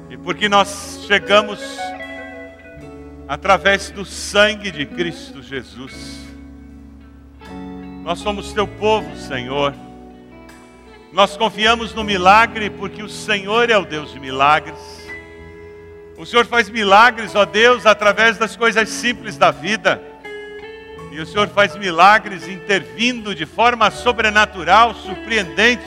E 0.08 0.16
porque 0.16 0.48
nós 0.48 1.04
chegamos 1.06 1.60
através 3.28 3.90
do 3.90 4.02
sangue 4.02 4.70
de 4.70 4.86
Cristo 4.86 5.42
Jesus. 5.42 6.26
Nós 8.02 8.18
somos 8.18 8.54
teu 8.54 8.66
povo, 8.66 9.14
Senhor. 9.14 9.74
Nós 11.12 11.36
confiamos 11.36 11.92
no 11.92 12.02
milagre 12.02 12.70
porque 12.70 13.02
o 13.02 13.10
Senhor 13.10 13.68
é 13.68 13.76
o 13.76 13.84
Deus 13.84 14.10
de 14.10 14.18
milagres. 14.18 15.03
O 16.16 16.24
Senhor 16.24 16.46
faz 16.46 16.70
milagres, 16.70 17.34
ó 17.34 17.44
Deus, 17.44 17.86
através 17.86 18.38
das 18.38 18.56
coisas 18.56 18.88
simples 18.88 19.36
da 19.36 19.50
vida. 19.50 20.00
E 21.10 21.20
o 21.20 21.26
Senhor 21.26 21.48
faz 21.48 21.76
milagres 21.76 22.46
intervindo 22.48 23.34
de 23.34 23.44
forma 23.44 23.90
sobrenatural, 23.90 24.94
surpreendente. 24.94 25.84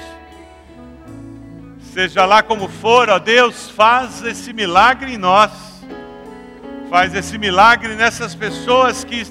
Seja 1.93 2.25
lá 2.25 2.43
como 2.43 2.67
for, 2.67 3.09
ó 3.09 3.19
Deus, 3.19 3.69
faz 3.69 4.21
esse 4.23 4.51
milagre 4.51 5.13
em 5.13 5.17
nós. 5.17 5.51
Faz 6.89 7.13
esse 7.15 7.37
milagre 7.37 7.95
nessas 7.95 8.35
pessoas 8.35 9.03
que 9.03 9.25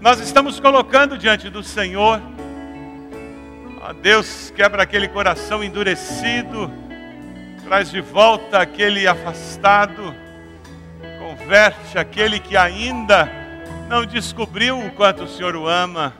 nós 0.00 0.20
estamos 0.20 0.58
colocando 0.58 1.16
diante 1.16 1.48
do 1.48 1.62
Senhor. 1.62 2.20
Ó 3.82 3.92
Deus, 3.92 4.52
quebra 4.54 4.82
aquele 4.82 5.08
coração 5.08 5.62
endurecido, 5.62 6.70
traz 7.64 7.90
de 7.90 8.00
volta 8.00 8.60
aquele 8.60 9.06
afastado, 9.06 10.14
converte 11.50 11.98
aquele 11.98 12.38
que 12.38 12.56
ainda 12.56 13.28
não 13.88 14.06
descobriu 14.06 14.78
o 14.78 14.88
quanto 14.92 15.24
o 15.24 15.28
Senhor 15.28 15.56
o 15.56 15.66
ama. 15.66 16.14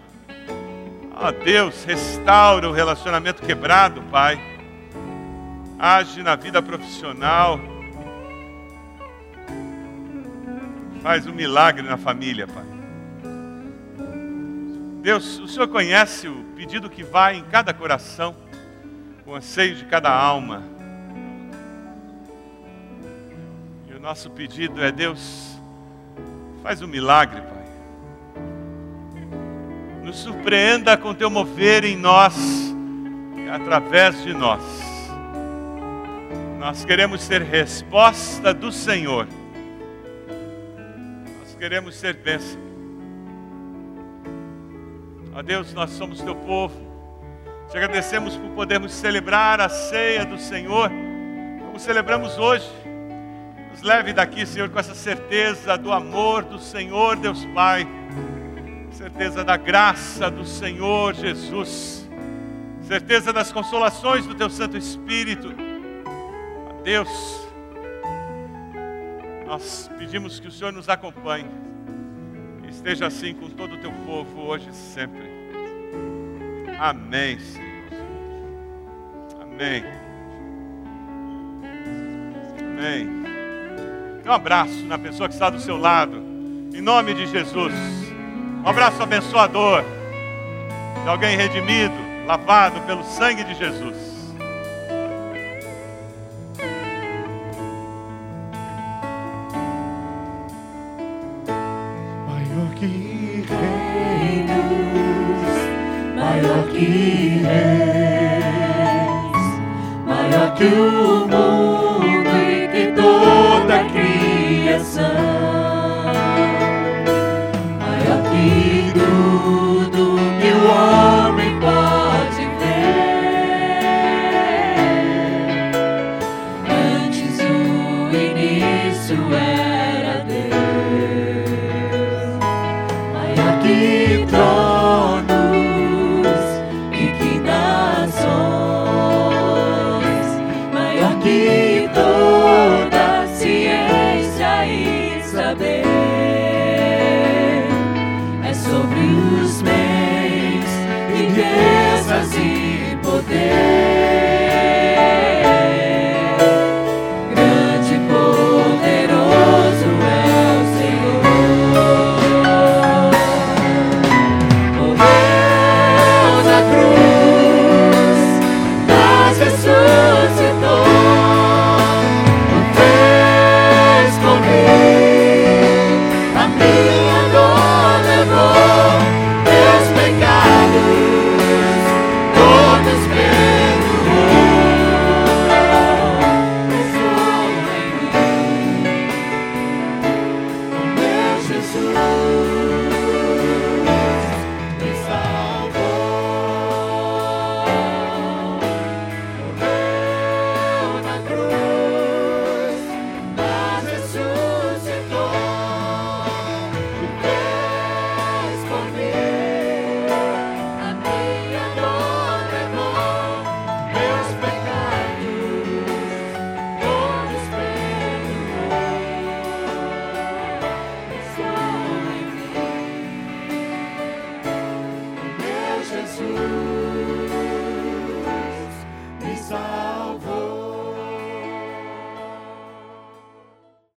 Ó 1.14 1.30
Deus, 1.30 1.84
restaura 1.84 2.68
o 2.68 2.72
relacionamento 2.72 3.40
quebrado, 3.40 4.02
Pai. 4.10 4.40
Age 5.78 6.24
na 6.24 6.34
vida 6.34 6.60
profissional. 6.60 7.60
Faz 11.00 11.28
um 11.28 11.32
milagre 11.32 11.86
na 11.86 11.96
família, 11.96 12.48
Pai. 12.48 12.64
Deus, 15.00 15.38
o 15.38 15.46
Senhor 15.46 15.68
conhece 15.68 16.26
o 16.26 16.42
pedido 16.56 16.90
que 16.90 17.04
vai 17.04 17.36
em 17.36 17.44
cada 17.44 17.72
coração, 17.72 18.34
o 19.24 19.32
anseio 19.32 19.76
de 19.76 19.84
cada 19.84 20.10
alma. 20.10 20.64
O 24.00 24.02
nosso 24.02 24.30
pedido 24.30 24.82
é: 24.82 24.90
Deus, 24.90 25.60
faz 26.62 26.80
um 26.80 26.86
milagre, 26.86 27.42
Pai. 27.42 27.60
Nos 30.02 30.16
surpreenda 30.16 30.96
com 30.96 31.14
teu 31.14 31.28
mover 31.28 31.84
em 31.84 31.96
nós 31.96 32.34
e 33.36 33.48
através 33.50 34.22
de 34.22 34.32
nós. 34.32 34.62
Nós 36.58 36.82
queremos 36.82 37.20
ser 37.20 37.42
resposta 37.42 38.54
do 38.54 38.72
Senhor. 38.72 39.28
Nós 41.38 41.54
queremos 41.58 41.94
ser 41.94 42.14
bênção. 42.14 42.58
Ó 45.34 45.42
Deus, 45.42 45.74
nós 45.74 45.90
somos 45.90 46.22
teu 46.22 46.34
povo. 46.34 46.74
Te 47.70 47.76
agradecemos 47.76 48.34
por 48.34 48.48
podermos 48.52 48.92
celebrar 48.92 49.60
a 49.60 49.68
ceia 49.68 50.24
do 50.24 50.38
Senhor, 50.38 50.90
como 51.66 51.78
celebramos 51.78 52.38
hoje. 52.38 52.79
Nos 53.70 53.82
leve 53.82 54.12
daqui, 54.12 54.44
Senhor, 54.44 54.68
com 54.68 54.78
essa 54.78 54.94
certeza 54.94 55.78
do 55.78 55.92
amor 55.92 56.44
do 56.44 56.58
Senhor, 56.58 57.16
Deus 57.16 57.44
Pai, 57.54 57.86
certeza 58.92 59.44
da 59.44 59.56
graça 59.56 60.30
do 60.30 60.44
Senhor 60.44 61.14
Jesus, 61.14 62.08
certeza 62.82 63.32
das 63.32 63.52
consolações 63.52 64.26
do 64.26 64.34
Teu 64.34 64.50
Santo 64.50 64.76
Espírito. 64.76 65.54
Ó 66.68 66.82
Deus, 66.82 67.08
nós 69.46 69.90
pedimos 69.98 70.38
que 70.38 70.48
o 70.48 70.52
Senhor 70.52 70.72
nos 70.72 70.88
acompanhe. 70.88 71.46
Esteja 72.68 73.06
assim 73.06 73.34
com 73.34 73.50
todo 73.50 73.74
o 73.74 73.78
teu 73.78 73.92
povo 74.06 74.42
hoje 74.42 74.68
e 74.70 74.74
sempre. 74.74 75.28
Amém, 76.78 77.38
Senhor. 77.38 77.70
Amém. 79.42 79.84
Amém. 82.58 83.29
Um 84.26 84.32
abraço 84.32 84.84
na 84.86 84.98
pessoa 84.98 85.28
que 85.28 85.34
está 85.34 85.50
do 85.50 85.60
seu 85.60 85.76
lado. 85.76 86.16
Em 86.72 86.80
nome 86.80 87.14
de 87.14 87.26
Jesus. 87.26 87.74
Um 88.64 88.68
abraço 88.68 89.02
abençoador. 89.02 89.82
De 91.02 91.08
alguém 91.08 91.36
redimido, 91.36 91.94
lavado 92.26 92.80
pelo 92.82 93.02
sangue 93.04 93.44
de 93.44 93.54
Jesus. 93.54 94.10
Que 102.76 103.44
reinos, 103.46 104.56
maior 106.16 106.66
que 106.68 107.42
reis, 107.44 108.54
maior 110.06 110.54
que 110.54 110.64
o 110.64 111.28
mundo 111.28 111.69